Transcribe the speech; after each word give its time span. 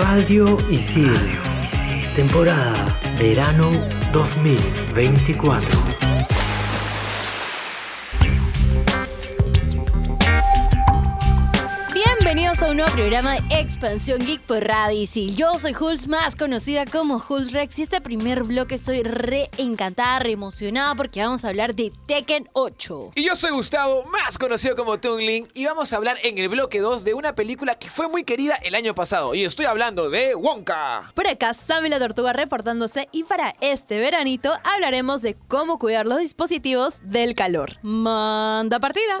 Radio 0.00 0.56
Isil. 0.72 1.12
Temporada 2.16 2.96
Verano 3.20 3.68
2024. 4.12 5.89
Bienvenidos 12.50 12.68
a 12.68 12.72
un 12.72 12.76
nuevo 12.78 12.92
programa 12.96 13.34
de 13.34 13.60
Expansión 13.60 14.26
Geek 14.26 14.40
por 14.40 14.64
Radio 14.64 15.00
Isil. 15.00 15.36
Yo 15.36 15.56
soy 15.56 15.72
Jules, 15.72 16.08
más 16.08 16.34
conocida 16.34 16.84
como 16.84 17.20
Jules 17.20 17.52
Rex, 17.52 17.78
y 17.78 17.82
este 17.82 18.00
primer 18.00 18.42
bloque 18.42 18.74
estoy 18.74 19.04
re 19.04 19.48
encantada, 19.56 20.18
re 20.18 20.32
emocionada 20.32 20.96
porque 20.96 21.22
vamos 21.22 21.44
a 21.44 21.48
hablar 21.50 21.76
de 21.76 21.92
Tekken 22.08 22.48
8. 22.54 23.12
Y 23.14 23.24
yo 23.24 23.36
soy 23.36 23.52
Gustavo, 23.52 24.02
más 24.06 24.36
conocido 24.36 24.74
como 24.74 24.98
Tungling, 24.98 25.46
y 25.54 25.66
vamos 25.66 25.92
a 25.92 25.96
hablar 25.96 26.18
en 26.24 26.38
el 26.38 26.48
bloque 26.48 26.80
2 26.80 27.04
de 27.04 27.14
una 27.14 27.36
película 27.36 27.76
que 27.76 27.88
fue 27.88 28.08
muy 28.08 28.24
querida 28.24 28.56
el 28.56 28.74
año 28.74 28.96
pasado. 28.96 29.32
Y 29.32 29.44
estoy 29.44 29.66
hablando 29.66 30.10
de 30.10 30.34
Wonka. 30.34 31.12
Por 31.14 31.28
acá, 31.28 31.54
Sammy 31.54 31.88
la 31.88 32.00
Tortuga 32.00 32.32
reportándose 32.32 33.08
y 33.12 33.22
para 33.22 33.54
este 33.60 34.00
veranito 34.00 34.52
hablaremos 34.64 35.22
de 35.22 35.36
cómo 35.46 35.78
cuidar 35.78 36.04
los 36.04 36.18
dispositivos 36.18 36.98
del 37.04 37.36
calor. 37.36 37.78
Manda 37.82 38.80
partida. 38.80 39.20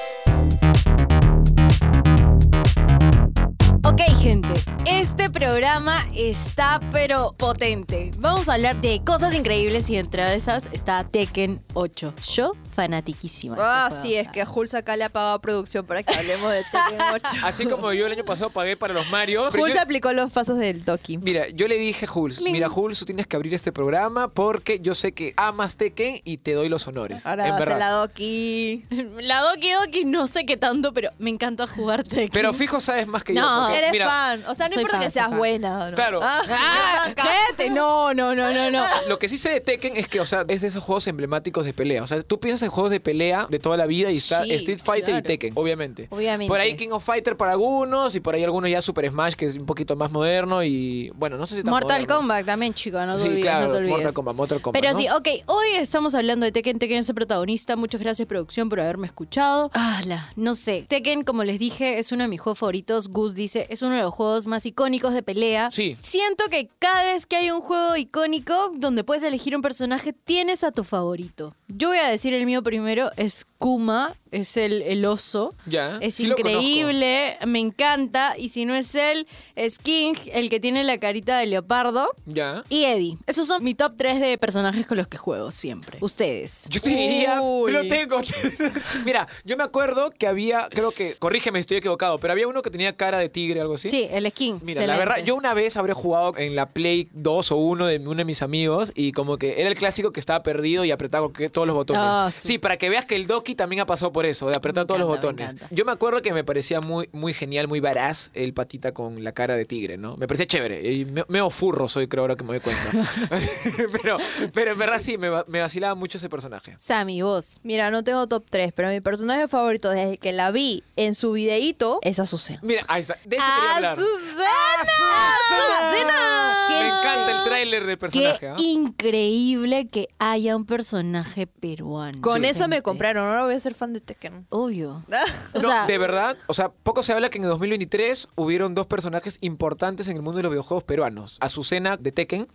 Programa 5.41 6.05
está 6.15 6.79
pero 6.91 7.33
potente. 7.35 8.11
Vamos 8.19 8.47
a 8.47 8.53
hablar 8.53 8.79
de 8.79 9.01
cosas 9.03 9.33
increíbles 9.33 9.89
y 9.89 9.97
entre 9.97 10.35
esas 10.35 10.69
está 10.71 11.03
Tekken 11.03 11.63
8. 11.73 12.13
Yo, 12.31 12.51
fanatiquísima. 12.71 13.55
Ah, 13.59 13.87
este 13.89 14.01
sí, 14.01 14.15
es 14.15 14.29
que 14.29 14.41
a 14.41 14.49
Hulz 14.49 14.73
acá 14.73 14.95
le 14.95 15.03
ha 15.03 15.09
pagado 15.09 15.39
producción 15.39 15.85
para 15.85 16.03
que 16.03 16.13
hablemos 16.17 16.51
de 16.51 16.63
Tekken 16.63 17.01
8. 17.13 17.23
Así 17.45 17.65
como 17.65 17.91
yo 17.93 18.05
el 18.07 18.11
año 18.13 18.23
pasado 18.25 18.49
pagué 18.49 18.75
para 18.77 18.93
los 18.93 19.09
Mario. 19.11 19.49
yo- 19.51 19.81
aplicó 19.81 20.11
los 20.13 20.31
pasos 20.31 20.57
del 20.57 20.85
Doki. 20.85 21.17
Mira, 21.17 21.47
yo 21.49 21.67
le 21.67 21.77
dije 21.77 22.05
a 22.05 22.07
Jules, 22.07 22.37
Cling. 22.37 22.51
mira 22.53 22.69
Jules, 22.69 22.99
tú 22.99 23.05
tienes 23.05 23.25
que 23.27 23.35
abrir 23.35 23.53
este 23.53 23.71
programa 23.71 24.27
porque 24.29 24.79
yo 24.79 24.93
sé 24.95 25.11
que 25.13 25.33
amas 25.37 25.75
Tekken 25.75 26.21
y 26.23 26.37
te 26.37 26.53
doy 26.53 26.69
los 26.69 26.87
honores. 26.87 27.25
Ahora 27.25 27.47
en 27.47 27.57
verdad. 27.57 27.79
la 27.79 27.89
Doki. 27.91 28.85
La 29.21 29.41
Doki 29.41 29.71
Doki 29.71 30.05
no 30.05 30.27
sé 30.27 30.45
qué 30.45 30.57
tanto, 30.57 30.93
pero 30.93 31.09
me 31.19 31.29
encanta 31.29 31.65
jugar 31.67 32.03
Tekken. 32.03 32.29
Pero 32.31 32.53
fijo 32.53 32.79
sabes 32.79 33.07
más 33.07 33.23
que 33.23 33.33
yo. 33.33 33.41
No, 33.41 33.69
Eres 33.69 33.91
mira, 33.91 34.07
fan. 34.07 34.43
O 34.47 34.55
sea, 34.55 34.67
no 34.67 34.73
importa 34.75 34.97
fan, 34.97 35.05
que 35.05 35.11
seas 35.11 35.27
fan. 35.29 35.37
buena. 35.37 35.89
¿no? 35.89 35.95
Claro. 35.95 36.19
¡Ah! 36.23 37.11
cállate! 37.15 37.69
No, 37.69 38.13
no, 38.13 38.35
no, 38.35 38.51
no, 38.53 38.71
no. 38.71 38.83
Lo 39.07 39.17
que 39.19 39.27
sí 39.29 39.37
sé 39.37 39.49
de 39.49 39.61
Tekken 39.61 39.97
es 39.97 40.07
que, 40.07 40.19
o 40.19 40.25
sea, 40.25 40.45
es 40.47 40.61
de 40.61 40.67
esos 40.67 40.83
juegos 40.83 41.07
emblemáticos 41.07 41.65
de 41.65 41.73
pelea. 41.73 42.03
O 42.03 42.07
sea, 42.07 42.21
tú 42.23 42.39
piensas 42.39 42.60
en 42.63 42.69
juegos 42.69 42.91
de 42.91 42.99
pelea 42.99 43.47
de 43.49 43.59
toda 43.59 43.77
la 43.77 43.85
vida 43.85 44.11
y 44.11 44.17
está 44.17 44.43
Sí, 44.43 44.53
Street 44.53 44.79
Fighter 44.83 45.17
y. 45.17 45.21
Tekken, 45.21 45.53
obviamente. 45.55 46.07
Obviamente. 46.09 46.47
Por 46.49 46.59
ahí 46.59 46.75
King 46.75 46.89
of 46.91 47.03
Fighter 47.03 47.37
para 47.37 47.51
algunos 47.53 48.15
y 48.15 48.19
por 48.19 48.35
ahí 48.35 48.43
algunos 48.43 48.69
ya 48.69 48.81
Super 48.81 49.09
Smash, 49.09 49.33
que 49.35 49.45
es 49.45 49.55
un 49.57 49.65
poquito 49.65 49.95
más 49.95 50.11
moderno 50.11 50.63
y, 50.63 51.11
bueno, 51.15 51.37
no 51.37 51.45
sé 51.45 51.55
si 51.55 51.63
tan 51.63 51.71
Mortal 51.71 52.01
moderno. 52.01 52.15
Kombat 52.17 52.45
también, 52.45 52.73
chico, 52.73 53.03
no 53.05 53.15
te 53.15 53.21
Sí, 53.21 53.27
olvides, 53.27 53.43
claro, 53.43 53.67
no 53.67 53.71
te 53.73 53.77
olvides. 53.79 53.91
Mortal 53.93 54.13
Kombat, 54.13 54.35
Mortal 54.35 54.61
Kombat, 54.61 54.81
Pero 54.81 54.93
¿no? 54.93 54.99
sí, 54.99 55.07
ok, 55.09 55.27
hoy 55.47 55.67
estamos 55.77 56.15
hablando 56.15 56.45
de 56.45 56.51
Tekken, 56.51 56.79
Tekken 56.79 56.99
es 56.99 57.09
el 57.09 57.15
protagonista, 57.15 57.75
muchas 57.75 58.01
gracias 58.01 58.27
producción 58.27 58.69
por 58.69 58.79
haberme 58.79 59.07
escuchado. 59.07 59.69
Ah, 59.73 60.01
la, 60.05 60.29
no 60.35 60.55
sé, 60.55 60.85
Tekken, 60.87 61.23
como 61.23 61.43
les 61.43 61.59
dije, 61.59 61.99
es 61.99 62.11
uno 62.11 62.23
de 62.23 62.29
mis 62.29 62.41
juegos 62.41 62.59
favoritos, 62.59 63.07
Gus 63.09 63.35
dice, 63.35 63.67
es 63.69 63.81
uno 63.81 63.95
de 63.95 64.01
los 64.01 64.13
juegos 64.13 64.47
más 64.47 64.65
icónicos 64.65 65.13
de 65.13 65.23
pelea. 65.23 65.69
Sí. 65.71 65.97
Siento 66.01 66.45
que 66.49 66.67
cada 66.79 67.03
vez 67.13 67.25
que 67.25 67.35
hay 67.37 67.51
un 67.51 67.61
juego 67.61 67.95
icónico 67.95 68.71
donde 68.75 69.03
puedes 69.03 69.23
elegir 69.23 69.55
un 69.55 69.61
personaje, 69.61 70.13
tienes 70.13 70.63
a 70.63 70.71
tu 70.71 70.83
favorito. 70.83 71.55
Yo 71.73 71.87
voy 71.87 71.99
a 71.99 72.09
decir 72.09 72.33
el 72.33 72.45
mío 72.45 72.63
primero, 72.63 73.11
es 73.15 73.45
Kuma, 73.57 74.17
es 74.31 74.57
el, 74.57 74.81
el 74.81 75.05
oso. 75.05 75.53
Ya, 75.65 75.97
Es 76.01 76.15
sí 76.15 76.25
lo 76.25 76.37
increíble, 76.37 77.37
me 77.45 77.59
encanta. 77.59 78.35
Y 78.37 78.49
si 78.49 78.65
no 78.65 78.73
es 78.75 78.95
él, 78.95 79.27
es 79.55 79.77
King, 79.77 80.13
el 80.33 80.49
que 80.49 80.59
tiene 80.59 80.83
la 80.83 80.97
carita 80.97 81.37
de 81.39 81.45
leopardo. 81.47 82.09
Ya. 82.25 82.63
Y 82.69 82.85
Eddie. 82.85 83.17
Esos 83.27 83.47
son 83.47 83.63
mi 83.63 83.73
top 83.75 83.93
3 83.97 84.19
de 84.19 84.37
personajes 84.37 84.87
con 84.87 84.97
los 84.97 85.07
que 85.07 85.17
juego 85.17 85.51
siempre. 85.51 85.97
Ustedes. 86.01 86.65
Yo 86.69 86.81
te 86.81 86.89
diría, 86.89 87.41
Uy. 87.41 87.71
pero 87.71 87.87
tengo. 87.87 88.19
Mira, 89.05 89.27
yo 89.43 89.57
me 89.57 89.63
acuerdo 89.63 90.11
que 90.11 90.27
había, 90.27 90.67
creo 90.69 90.91
que, 90.91 91.15
corrígeme 91.15 91.59
si 91.59 91.61
estoy 91.61 91.77
equivocado, 91.77 92.19
pero 92.19 92.33
había 92.33 92.47
uno 92.47 92.61
que 92.61 92.69
tenía 92.69 92.95
cara 92.95 93.17
de 93.17 93.29
tigre, 93.29 93.61
algo 93.61 93.73
así. 93.75 93.89
Sí, 93.89 94.07
el 94.11 94.25
es 94.25 94.33
King. 94.33 94.59
Mira, 94.63 94.85
la 94.87 94.97
verdad, 94.97 95.17
yo 95.23 95.35
una 95.35 95.53
vez 95.53 95.77
habré 95.77 95.93
jugado 95.93 96.37
en 96.37 96.55
la 96.55 96.67
Play 96.67 97.09
2 97.13 97.51
o 97.51 97.57
1 97.57 97.85
de 97.87 97.97
uno 97.99 98.15
de 98.15 98.25
mis 98.25 98.41
amigos 98.41 98.91
y 98.95 99.11
como 99.11 99.37
que 99.37 99.59
era 99.59 99.69
el 99.69 99.75
clásico 99.75 100.11
que 100.11 100.19
estaba 100.19 100.43
perdido 100.43 100.85
y 100.85 100.91
apretaba 100.91 101.31
que- 101.31 101.49
todos 101.49 101.67
los 101.67 101.75
botones. 101.75 102.01
Ah, 102.05 102.29
sí. 102.31 102.47
sí. 102.47 102.57
para 102.57 102.77
que 102.77 102.89
veas 102.89 103.05
que 103.05 103.15
el 103.15 103.27
Doki 103.27 103.55
también 103.55 103.81
ha 103.81 103.85
pasado 103.85 104.11
por 104.11 104.20
eso, 104.25 104.47
de 104.49 104.55
apretar 104.55 104.83
Me 104.83 104.87
todos 104.87 104.99
los 105.01 105.09
encanta, 105.17 105.43
me 105.43 105.47
botones. 105.49 105.69
Yo 105.71 105.85
me 105.85 105.91
acuerdo 105.91 106.21
que 106.21 106.33
me 106.33 106.43
parecía 106.43 106.81
muy, 106.81 107.09
muy 107.11 107.33
genial, 107.33 107.67
muy 107.67 107.79
varaz 107.79 108.29
el 108.33 108.53
patita 108.53 108.93
con 108.93 109.23
la 109.23 109.31
cara 109.31 109.55
de 109.55 109.65
tigre, 109.65 109.97
¿no? 109.97 110.17
Me 110.17 110.27
parecía 110.27 110.47
chévere. 110.47 110.91
Y 110.91 111.05
me- 111.05 111.25
meo 111.27 111.49
furro 111.49 111.87
soy, 111.87 112.07
creo, 112.07 112.23
ahora 112.23 112.35
que 112.35 112.43
me 112.43 112.57
doy 112.57 112.59
cuenta. 112.59 113.09
pero, 114.01 114.17
pero 114.53 114.71
en 114.71 114.77
verdad 114.77 114.99
sí, 114.99 115.17
me, 115.17 115.29
va- 115.29 115.45
me 115.47 115.59
vacilaba 115.61 115.95
mucho 115.95 116.17
ese 116.17 116.29
personaje. 116.29 116.75
Sammy, 116.77 117.21
vos. 117.21 117.59
Mira, 117.63 117.91
no 117.91 118.03
tengo 118.03 118.27
top 118.27 118.43
3, 118.49 118.73
pero 118.73 118.89
mi 118.89 119.01
personaje 119.01 119.47
favorito 119.47 119.89
desde 119.89 120.17
que 120.17 120.31
la 120.31 120.51
vi 120.51 120.83
en 120.95 121.15
su 121.15 121.31
videíto 121.33 121.99
es 122.03 122.19
Azucena. 122.19 122.59
Mira, 122.63 122.83
ahí 122.87 123.01
está. 123.01 123.17
De 123.25 123.35
eso 123.37 123.45
quería 123.55 123.75
hablar. 123.75 123.97
¡Azucena! 123.99 126.55
Me 126.69 126.77
¡Qué- 126.77 126.87
encanta 126.87 127.31
el 127.37 127.43
tráiler 127.43 127.85
del 127.85 127.97
personaje. 127.97 128.39
Qué 128.39 128.47
¿ah? 128.47 128.55
increíble 128.59 129.87
que 129.87 130.07
haya 130.19 130.55
un 130.55 130.65
personaje 130.65 131.47
peruano. 131.47 132.21
Con 132.21 132.41
Sí. 132.41 132.47
eso 132.47 132.67
me 132.67 132.81
compraron, 132.81 133.25
ahora 133.27 133.43
voy 133.43 133.55
a 133.55 133.59
ser 133.59 133.73
fan 133.73 133.93
de 133.93 134.01
Tekken. 134.11 134.45
Obvio. 134.49 135.03
O 135.53 135.59
no, 135.59 135.67
sea, 135.67 135.85
de 135.85 135.97
verdad, 135.97 136.37
o 136.47 136.53
sea, 136.53 136.69
poco 136.69 137.03
se 137.03 137.11
habla 137.13 137.29
que 137.29 137.37
en 137.37 137.43
el 137.43 137.49
2023 137.49 138.29
hubieron 138.35 138.73
dos 138.73 138.87
personajes 138.87 139.37
importantes 139.41 140.07
en 140.07 140.15
el 140.15 140.21
mundo 140.21 140.37
de 140.37 140.43
los 140.43 140.51
videojuegos 140.51 140.83
peruanos. 140.83 141.37
Azucena 141.41 141.97
de 141.97 142.11
Tekken 142.11 142.47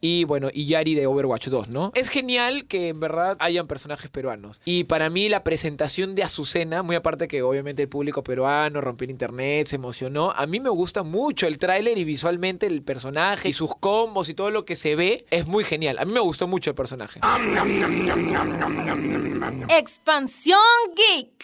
y, 0.00 0.24
bueno, 0.24 0.48
y 0.52 0.66
Yari 0.66 0.94
de 0.94 1.06
Overwatch 1.06 1.48
2, 1.48 1.68
¿no? 1.68 1.92
Es 1.94 2.08
genial 2.10 2.66
que 2.66 2.88
en 2.88 3.00
verdad 3.00 3.36
hayan 3.40 3.64
personajes 3.64 4.10
peruanos. 4.10 4.60
Y 4.64 4.84
para 4.84 5.08
mí 5.08 5.28
la 5.28 5.44
presentación 5.44 6.14
de 6.14 6.24
Azucena, 6.24 6.82
muy 6.82 6.96
aparte 6.96 7.26
que 7.26 7.42
obviamente 7.42 7.82
el 7.82 7.88
público 7.88 8.22
peruano 8.22 8.80
rompió 8.80 9.06
el 9.06 9.10
internet, 9.10 9.66
se 9.68 9.76
emocionó, 9.76 10.32
a 10.32 10.46
mí 10.46 10.60
me 10.60 10.70
gusta 10.70 11.02
mucho 11.02 11.46
el 11.46 11.58
tráiler 11.58 11.96
y 11.96 12.04
visualmente 12.04 12.66
el 12.66 12.82
personaje 12.82 13.48
y 13.48 13.52
sus 13.52 13.74
combos 13.74 14.28
y 14.28 14.34
todo 14.34 14.50
lo 14.50 14.64
que 14.64 14.76
se 14.76 14.94
ve 14.94 15.26
es 15.30 15.46
muy 15.46 15.64
genial. 15.64 15.98
A 15.98 16.04
mí 16.04 16.12
me 16.12 16.20
gustó 16.20 16.46
mucho 16.46 16.70
el 16.70 16.76
personaje. 16.76 17.20
Expansión 19.68 20.58
Geek. 21.02 21.41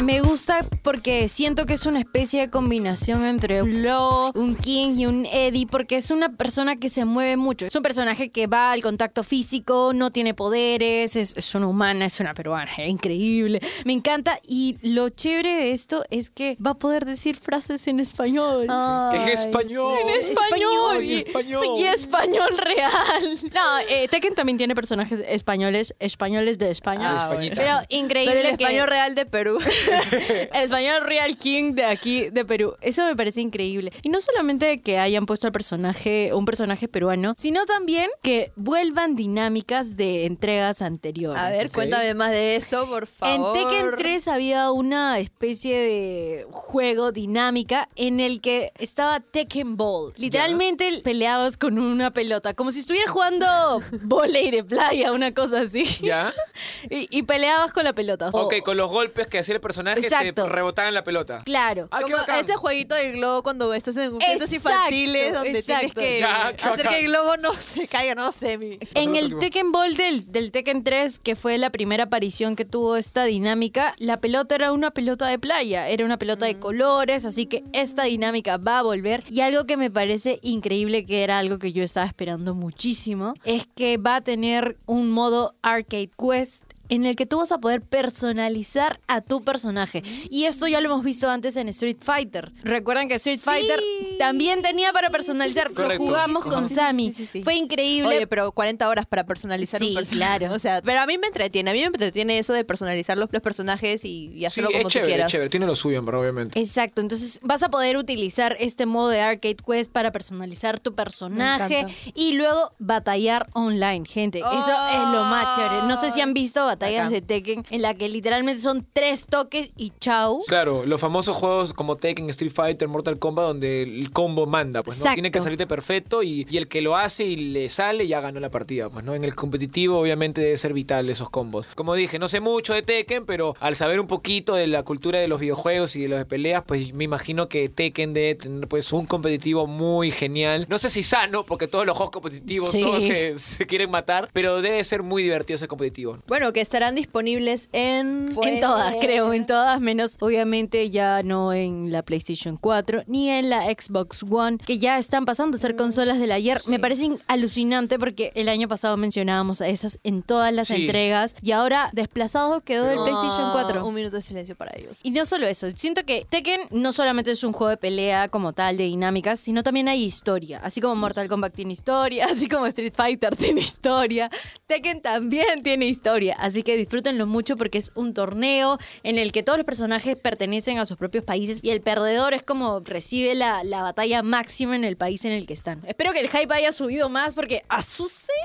Me 0.00 0.20
gusta 0.20 0.66
porque 0.82 1.28
siento 1.28 1.64
que 1.66 1.74
es 1.74 1.86
una 1.86 1.98
especie 1.98 2.40
de 2.40 2.50
combinación 2.50 3.24
entre 3.24 3.62
un 3.62 3.82
Lo, 3.82 4.32
un 4.34 4.54
King 4.54 4.96
y 4.96 5.06
un 5.06 5.24
Eddie, 5.24 5.66
porque 5.66 5.96
es 5.96 6.10
una 6.10 6.30
persona 6.36 6.76
que 6.76 6.90
se 6.90 7.04
mueve 7.06 7.36
mucho. 7.36 7.66
Es 7.66 7.74
un 7.74 7.82
personaje 7.82 8.30
que 8.30 8.46
va 8.46 8.72
al 8.72 8.82
contacto 8.82 9.22
físico, 9.24 9.92
no 9.94 10.10
tiene 10.10 10.34
poderes, 10.34 11.16
es, 11.16 11.34
es 11.36 11.54
una 11.54 11.68
humana, 11.68 12.06
es 12.06 12.20
una 12.20 12.34
peruana, 12.34 12.70
es 12.76 12.88
increíble. 12.90 13.60
Me 13.86 13.92
encanta 13.94 14.38
y 14.46 14.76
lo 14.82 15.08
chévere 15.08 15.54
de 15.54 15.70
esto 15.72 16.04
es 16.10 16.28
que 16.28 16.56
va 16.64 16.72
a 16.72 16.74
poder 16.74 17.06
decir 17.06 17.36
frases 17.36 17.86
en 17.88 17.98
español. 18.00 18.64
En 18.64 19.28
español. 19.28 19.96
En 20.02 20.08
español. 20.20 21.02
Y, 21.04 21.14
español. 21.14 21.64
y 21.78 21.84
español 21.84 22.50
real. 22.58 23.38
No, 23.54 23.78
eh, 23.88 24.08
Tekken 24.08 24.34
también 24.34 24.58
tiene 24.58 24.74
personajes 24.74 25.22
españoles, 25.26 25.94
españoles 25.98 26.58
de 26.58 26.70
España. 26.70 27.26
Ah. 27.30 27.36
Pero 27.38 27.78
increíble 27.88 28.34
Pero 28.34 28.48
el 28.50 28.56
que- 28.58 28.64
español 28.64 28.88
real 28.88 29.14
de 29.14 29.24
Perú. 29.26 29.58
el 30.52 30.64
español 30.64 31.02
Real 31.04 31.36
King 31.36 31.72
de 31.74 31.84
aquí, 31.84 32.30
de 32.30 32.44
Perú. 32.44 32.74
Eso 32.80 33.04
me 33.04 33.16
parece 33.16 33.40
increíble. 33.40 33.92
Y 34.02 34.08
no 34.08 34.20
solamente 34.20 34.80
que 34.80 34.98
hayan 34.98 35.26
puesto 35.26 35.46
al 35.46 35.52
personaje, 35.52 36.32
un 36.34 36.44
personaje 36.44 36.88
peruano, 36.88 37.34
sino 37.36 37.64
también 37.66 38.10
que 38.22 38.52
vuelvan 38.56 39.16
dinámicas 39.16 39.96
de 39.96 40.26
entregas 40.26 40.82
anteriores. 40.82 41.40
A 41.40 41.50
ver, 41.50 41.70
cuéntame 41.70 42.14
más 42.14 42.30
de 42.30 42.56
eso, 42.56 42.86
por 42.88 43.06
favor. 43.06 43.56
En 43.56 43.68
Tekken 43.70 43.96
3 43.96 44.28
había 44.28 44.70
una 44.70 45.18
especie 45.18 45.76
de 45.78 46.46
juego 46.50 47.12
dinámica 47.12 47.88
en 47.96 48.20
el 48.20 48.40
que 48.40 48.72
estaba 48.78 49.20
Tekken 49.20 49.76
Ball. 49.76 50.12
Literalmente 50.16 51.00
peleabas 51.02 51.56
con 51.56 51.78
una 51.78 52.12
pelota, 52.12 52.54
como 52.54 52.70
si 52.70 52.80
estuvieras 52.80 53.10
jugando 53.10 53.80
volei 54.02 54.50
de 54.50 54.64
playa, 54.64 55.12
una 55.12 55.32
cosa 55.32 55.62
así. 55.62 55.84
¿Ya? 56.00 56.32
Y, 56.90 57.08
y 57.10 57.22
peleabas 57.22 57.72
con 57.72 57.84
la 57.84 57.92
pelota. 57.94 58.28
O- 58.32 58.42
Ok, 58.44 58.56
con 58.62 58.76
los 58.76 58.90
golpes 58.90 59.26
que 59.26 59.38
hacía 59.38 59.54
el 59.54 59.60
personaje 59.60 59.73
personajes 59.74 60.04
Exacto. 60.04 60.44
se 60.44 60.48
rebotaban 60.48 60.94
la 60.94 61.02
pelota. 61.02 61.42
Claro. 61.44 61.88
Ah, 61.90 61.98
qué 61.98 62.04
Como 62.04 62.16
bacán. 62.18 62.44
ese 62.44 62.54
jueguito 62.54 62.94
del 62.94 63.16
globo 63.16 63.42
cuando 63.42 63.72
estás 63.74 63.96
en 63.96 64.16
fiestas 64.20 64.52
Exacto, 64.52 64.54
infantiles 64.70 65.32
donde 65.34 65.58
exacto. 65.58 65.94
tienes 65.94 66.14
que 66.14 66.20
Ya, 66.20 66.52
qué 66.56 66.64
hacer 66.64 66.76
bacán. 66.76 66.92
que 66.92 67.00
el 67.00 67.06
globo 67.08 67.36
no 67.38 67.54
se 67.54 67.88
caiga, 67.88 68.14
no 68.14 68.30
sé. 68.32 68.58
Mi. 68.58 68.78
En 68.94 69.16
el 69.16 69.38
Tekken 69.38 69.72
Ball 69.72 69.96
del, 69.96 70.30
del 70.32 70.52
Tekken 70.52 70.84
3, 70.84 71.18
que 71.18 71.34
fue 71.36 71.58
la 71.58 71.70
primera 71.70 72.04
aparición 72.04 72.54
que 72.56 72.64
tuvo 72.64 72.96
esta 72.96 73.24
dinámica, 73.24 73.94
la 73.98 74.18
pelota 74.18 74.54
era 74.54 74.72
una 74.72 74.92
pelota 74.92 75.26
de 75.26 75.38
playa, 75.38 75.88
era 75.88 76.04
una 76.04 76.18
pelota 76.18 76.46
de 76.46 76.58
colores, 76.58 77.24
así 77.24 77.46
que 77.46 77.64
esta 77.72 78.04
dinámica 78.04 78.56
va 78.56 78.78
a 78.78 78.82
volver. 78.82 79.24
Y 79.28 79.40
algo 79.40 79.64
que 79.66 79.76
me 79.76 79.90
parece 79.90 80.38
increíble, 80.42 81.04
que 81.06 81.22
era 81.24 81.38
algo 81.38 81.58
que 81.58 81.72
yo 81.72 81.82
estaba 81.82 82.06
esperando 82.06 82.54
muchísimo, 82.54 83.34
es 83.44 83.66
que 83.74 83.96
va 83.96 84.16
a 84.16 84.20
tener 84.20 84.76
un 84.86 85.10
modo 85.10 85.54
Arcade 85.62 86.10
Quest 86.18 86.64
en 86.94 87.04
el 87.06 87.16
que 87.16 87.26
tú 87.26 87.38
vas 87.38 87.52
a 87.52 87.58
poder 87.58 87.82
personalizar 87.82 89.00
a 89.06 89.20
tu 89.20 89.42
personaje. 89.44 90.02
Y 90.30 90.44
esto 90.44 90.66
ya 90.66 90.80
lo 90.80 90.86
hemos 90.90 91.04
visto 91.04 91.28
antes 91.28 91.56
en 91.56 91.68
Street 91.68 91.96
Fighter. 92.00 92.52
Recuerdan 92.62 93.08
que 93.08 93.14
Street 93.14 93.38
Fighter 93.40 93.80
también 94.18 94.62
tenía 94.62 94.92
para 94.92 95.10
personalizar. 95.10 95.70
Lo 95.72 95.96
jugamos 95.96 96.44
con 96.44 96.68
Sammy. 96.68 97.12
sí, 97.12 97.24
sí, 97.24 97.28
sí. 97.32 97.42
Fue 97.42 97.54
increíble. 97.54 98.16
Oye, 98.16 98.26
pero 98.26 98.52
40 98.52 98.88
horas 98.88 99.06
para 99.06 99.24
personalizar 99.24 99.80
Sí, 99.80 99.88
un 99.90 99.94
personaje. 99.94 100.38
claro. 100.38 100.54
O 100.54 100.58
sea, 100.58 100.80
pero 100.82 101.00
a 101.00 101.06
mí 101.06 101.18
me 101.18 101.26
entretiene. 101.26 101.70
A 101.70 101.74
mí 101.74 101.80
me 101.80 101.86
entretiene 101.86 102.38
eso 102.38 102.52
de 102.52 102.64
personalizar 102.64 103.18
los, 103.18 103.28
los 103.32 103.42
personajes 103.42 104.04
y, 104.04 104.26
y 104.34 104.38
Sí, 104.38 104.44
hacerlo 104.46 104.70
es 104.70 104.76
como 104.76 104.82
tú 104.84 104.90
chévere, 104.90 105.10
es 105.10 105.14
quieras. 105.16 105.32
chévere. 105.32 105.50
Tiene 105.50 105.66
lo 105.66 105.74
suyo, 105.76 106.02
verdad, 106.02 106.20
obviamente. 106.20 106.58
Exacto, 106.60 107.00
entonces 107.00 107.40
vas 107.42 107.62
a 107.62 107.70
poder 107.70 107.96
utilizar 107.96 108.56
este 108.60 108.86
modo 108.86 109.08
de 109.08 109.20
Arcade 109.20 109.56
Quest 109.66 109.90
para 109.92 110.12
personalizar 110.12 110.78
tu 110.80 110.94
personaje 110.94 111.86
y 112.14 112.32
luego 112.34 112.72
batallar 112.78 113.48
online, 113.54 114.04
gente. 114.06 114.38
Eso 114.38 114.72
es 114.72 114.98
lo 115.12 115.24
más 115.24 115.56
chévere. 115.56 115.86
No 115.88 116.00
sé 116.00 116.10
si 116.10 116.20
han 116.20 116.34
visto 116.34 116.64
batallas 116.92 117.10
de 117.10 117.22
Tekken 117.22 117.64
en 117.70 117.82
la 117.82 117.94
que 117.94 118.08
literalmente 118.08 118.60
son 118.60 118.86
tres 118.92 119.26
toques 119.26 119.70
y 119.76 119.92
chau. 120.00 120.42
Claro, 120.46 120.84
los 120.86 121.00
famosos 121.00 121.36
juegos 121.36 121.72
como 121.72 121.96
Tekken, 121.96 122.28
Street 122.30 122.52
Fighter, 122.52 122.88
Mortal 122.88 123.18
Kombat, 123.18 123.46
donde 123.46 123.82
el 123.82 124.10
combo 124.12 124.46
manda, 124.46 124.82
pues 124.82 124.98
no 124.98 125.02
Exacto. 125.04 125.14
tiene 125.14 125.30
que 125.30 125.40
salirte 125.40 125.66
perfecto 125.66 126.22
y, 126.22 126.46
y 126.50 126.56
el 126.56 126.68
que 126.68 126.80
lo 126.80 126.96
hace 126.96 127.24
y 127.24 127.36
le 127.36 127.68
sale 127.68 128.06
ya 128.06 128.20
ganó 128.20 128.40
la 128.40 128.50
partida, 128.50 128.90
pues 128.90 129.04
no. 129.04 129.14
En 129.14 129.24
el 129.24 129.34
competitivo 129.34 129.98
obviamente 129.98 130.40
debe 130.40 130.56
ser 130.56 130.72
vital 130.72 131.08
esos 131.10 131.30
combos. 131.30 131.66
Como 131.74 131.94
dije, 131.94 132.18
no 132.18 132.28
sé 132.28 132.40
mucho 132.40 132.74
de 132.74 132.82
Tekken, 132.82 133.26
pero 133.26 133.54
al 133.60 133.76
saber 133.76 134.00
un 134.00 134.06
poquito 134.06 134.54
de 134.54 134.66
la 134.66 134.82
cultura 134.82 135.18
de 135.18 135.28
los 135.28 135.40
videojuegos 135.40 135.96
y 135.96 136.02
de 136.02 136.08
los 136.08 136.18
de 136.18 136.24
peleas, 136.26 136.64
pues 136.66 136.92
me 136.94 137.04
imagino 137.04 137.48
que 137.48 137.68
Tekken 137.68 138.12
debe 138.14 138.34
tener 138.34 138.68
pues 138.68 138.92
un 138.92 139.06
competitivo 139.06 139.66
muy 139.66 140.10
genial. 140.10 140.66
No 140.68 140.78
sé 140.78 140.90
si 140.90 141.02
sano, 141.02 141.44
porque 141.44 141.68
todos 141.68 141.86
los 141.86 141.96
juegos 141.96 142.12
competitivos 142.12 142.70
Sí. 142.70 142.80
todos 142.80 143.02
se, 143.02 143.38
se 143.38 143.66
quieren 143.66 143.90
matar, 143.90 144.28
pero 144.32 144.60
debe 144.62 144.82
ser 144.84 145.02
muy 145.02 145.22
divertido 145.22 145.56
ese 145.56 145.68
competitivo. 145.68 146.18
Bueno, 146.26 146.52
que 146.52 146.60
estarán 146.64 146.94
disponibles 146.96 147.68
en... 147.72 148.28
En 148.42 148.60
todas, 148.60 148.96
creo, 149.00 149.32
en 149.32 149.46
todas, 149.46 149.80
menos 149.80 150.16
obviamente 150.20 150.90
ya 150.90 151.22
no 151.22 151.52
en 151.52 151.92
la 151.92 152.02
PlayStation 152.02 152.56
4 152.56 153.04
ni 153.06 153.30
en 153.30 153.48
la 153.50 153.62
Xbox 153.66 154.22
One, 154.28 154.58
que 154.58 154.78
ya 154.78 154.98
están 154.98 155.24
pasando 155.24 155.56
a 155.56 155.60
ser 155.60 155.76
consolas 155.76 156.18
del 156.18 156.32
ayer. 156.32 156.58
Me 156.66 156.78
parece 156.80 157.10
alucinante 157.28 157.98
porque 157.98 158.32
el 158.34 158.48
año 158.48 158.66
pasado 158.68 158.96
mencionábamos 158.96 159.60
a 159.60 159.68
esas 159.68 159.98
en 160.02 160.22
todas 160.22 160.52
las 160.52 160.68
Sí. 160.68 160.86
entregas 160.86 161.36
y 161.42 161.52
ahora 161.52 161.90
desplazado 161.92 162.60
quedó 162.62 162.90
el 162.90 162.96
PlayStation 162.98 163.52
4. 163.52 163.80
Ah, 163.80 163.84
Un 163.84 163.94
minuto 163.94 164.16
de 164.16 164.22
silencio 164.22 164.56
para 164.56 164.72
ellos. 164.76 165.00
Y 165.02 165.10
no 165.10 165.24
solo 165.26 165.46
eso, 165.46 165.68
siento 165.76 166.04
que 166.04 166.26
Tekken 166.28 166.60
no 166.70 166.90
solamente 166.92 167.30
es 167.30 167.44
un 167.44 167.52
juego 167.52 167.70
de 167.70 167.76
pelea 167.76 168.28
como 168.28 168.52
tal, 168.54 168.76
de 168.76 168.84
dinámicas, 168.84 169.38
sino 169.40 169.62
también 169.62 169.88
hay 169.88 170.02
historia. 170.02 170.60
Así 170.62 170.80
como 170.80 170.96
Mortal 170.96 171.28
Kombat 171.28 171.54
tiene 171.54 171.72
historia, 171.74 172.26
así 172.30 172.48
como 172.48 172.66
Street 172.66 172.94
Fighter 172.96 173.36
tiene 173.36 173.60
historia, 173.60 174.30
Tekken 174.66 175.02
también 175.02 175.62
tiene 175.62 175.86
historia. 175.86 176.36
Así 176.38 176.53
que 176.62 176.76
disfrútenlo 176.76 177.26
mucho 177.26 177.56
porque 177.56 177.78
es 177.78 177.90
un 177.94 178.14
torneo 178.14 178.78
en 179.02 179.18
el 179.18 179.32
que 179.32 179.42
todos 179.42 179.58
los 179.58 179.66
personajes 179.66 180.16
pertenecen 180.16 180.78
a 180.78 180.86
sus 180.86 180.96
propios 180.96 181.24
países 181.24 181.60
y 181.62 181.70
el 181.70 181.80
perdedor 181.80 182.34
es 182.34 182.42
como 182.42 182.80
recibe 182.80 183.34
la, 183.34 183.64
la 183.64 183.82
batalla 183.82 184.22
máxima 184.22 184.76
en 184.76 184.84
el 184.84 184.96
país 184.96 185.24
en 185.24 185.32
el 185.32 185.46
que 185.46 185.54
están. 185.54 185.82
Espero 185.86 186.12
que 186.12 186.20
el 186.20 186.28
hype 186.28 186.52
haya 186.54 186.72
subido 186.72 187.08
más 187.08 187.34
porque 187.34 187.62
Azucena. 187.68 188.36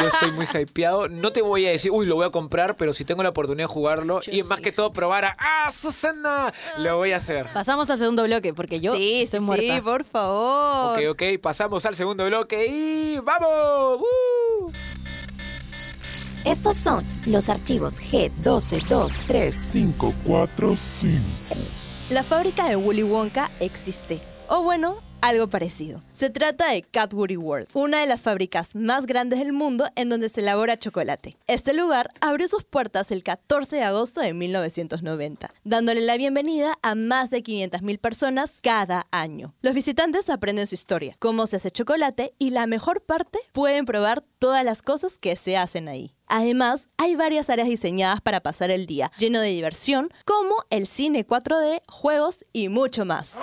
Yo 0.00 0.06
estoy 0.08 0.32
muy 0.32 0.46
hypeado. 0.46 1.08
No 1.08 1.32
te 1.32 1.42
voy 1.42 1.66
a 1.66 1.70
decir, 1.70 1.90
uy, 1.90 2.06
lo 2.06 2.14
voy 2.16 2.26
a 2.26 2.30
comprar, 2.30 2.76
pero 2.76 2.92
si 2.92 3.04
tengo 3.04 3.22
la 3.22 3.30
oportunidad 3.30 3.68
de 3.68 3.72
jugarlo 3.72 4.20
Yo 4.20 4.32
y 4.32 4.42
más 4.44 4.60
que 4.60 4.72
todo 4.72 4.92
probar 4.92 5.24
a 5.24 5.36
¡Ah, 5.38 5.70
Susana! 5.70 6.52
Lo 6.78 6.98
voy 6.98 7.12
a 7.12 7.16
hacer. 7.16 7.52
Pasamos 7.52 7.88
al 7.90 7.98
segundo 7.98 8.24
bloque 8.24 8.54
porque 8.54 8.80
yo 8.80 8.94
sí, 8.94 9.22
estoy 9.22 9.40
sí, 9.40 9.46
muerta. 9.46 9.74
sí, 9.74 9.80
por 9.80 10.04
favor. 10.04 10.98
Ok, 10.98 11.04
ok, 11.10 11.22
pasamos 11.40 11.84
al 11.86 11.96
segundo 11.96 12.26
bloque 12.26 12.66
y 12.66 13.18
¡vamos! 13.20 14.00
¡Uh! 14.00 15.07
Estos 16.50 16.78
son 16.78 17.04
los 17.26 17.50
archivos 17.50 18.00
G1223. 18.00 19.70
545. 19.70 21.20
La 22.08 22.22
fábrica 22.22 22.66
de 22.66 22.76
Willy 22.76 23.02
Wonka 23.02 23.50
existe. 23.60 24.18
O 24.48 24.62
bueno, 24.62 24.96
algo 25.20 25.48
parecido. 25.48 26.02
Se 26.12 26.30
trata 26.30 26.70
de 26.70 26.82
Cadbury 26.82 27.36
World, 27.36 27.68
una 27.74 28.00
de 28.00 28.06
las 28.06 28.20
fábricas 28.20 28.74
más 28.74 29.06
grandes 29.06 29.38
del 29.38 29.52
mundo 29.52 29.86
en 29.96 30.08
donde 30.08 30.28
se 30.28 30.40
elabora 30.40 30.76
chocolate. 30.76 31.34
Este 31.46 31.74
lugar 31.74 32.10
abrió 32.20 32.48
sus 32.48 32.64
puertas 32.64 33.10
el 33.10 33.22
14 33.22 33.76
de 33.76 33.84
agosto 33.84 34.20
de 34.20 34.32
1990, 34.34 35.52
dándole 35.64 36.00
la 36.00 36.16
bienvenida 36.16 36.78
a 36.82 36.94
más 36.94 37.30
de 37.30 37.42
500.000 37.42 37.98
personas 37.98 38.58
cada 38.62 39.06
año. 39.10 39.54
Los 39.62 39.74
visitantes 39.74 40.30
aprenden 40.30 40.66
su 40.66 40.74
historia, 40.74 41.16
cómo 41.18 41.46
se 41.46 41.56
hace 41.56 41.70
chocolate 41.70 42.34
y 42.38 42.50
la 42.50 42.66
mejor 42.66 43.02
parte, 43.02 43.38
pueden 43.52 43.84
probar 43.84 44.22
todas 44.38 44.64
las 44.64 44.82
cosas 44.82 45.18
que 45.18 45.36
se 45.36 45.56
hacen 45.56 45.88
ahí. 45.88 46.12
Además, 46.26 46.88
hay 46.98 47.16
varias 47.16 47.48
áreas 47.48 47.68
diseñadas 47.68 48.20
para 48.20 48.40
pasar 48.40 48.70
el 48.70 48.86
día, 48.86 49.10
lleno 49.18 49.40
de 49.40 49.48
diversión, 49.48 50.10
como 50.24 50.54
el 50.70 50.86
cine 50.86 51.26
4D, 51.26 51.80
juegos 51.88 52.44
y 52.52 52.68
mucho 52.68 53.04
más. 53.04 53.38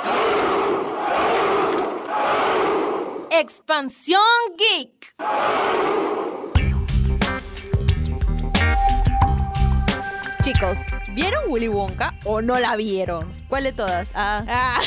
Expansión 3.39 4.21
Geek. 4.57 5.15
Chicos, 10.45 10.77
¿vieron 11.13 11.41
Willy 11.47 11.67
Wonka 11.67 12.13
o 12.23 12.39
no 12.39 12.59
la 12.59 12.75
vieron? 12.75 13.33
¿Cuál 13.49 13.63
de 13.63 13.73
todas? 13.73 14.09
Ah, 14.13 14.79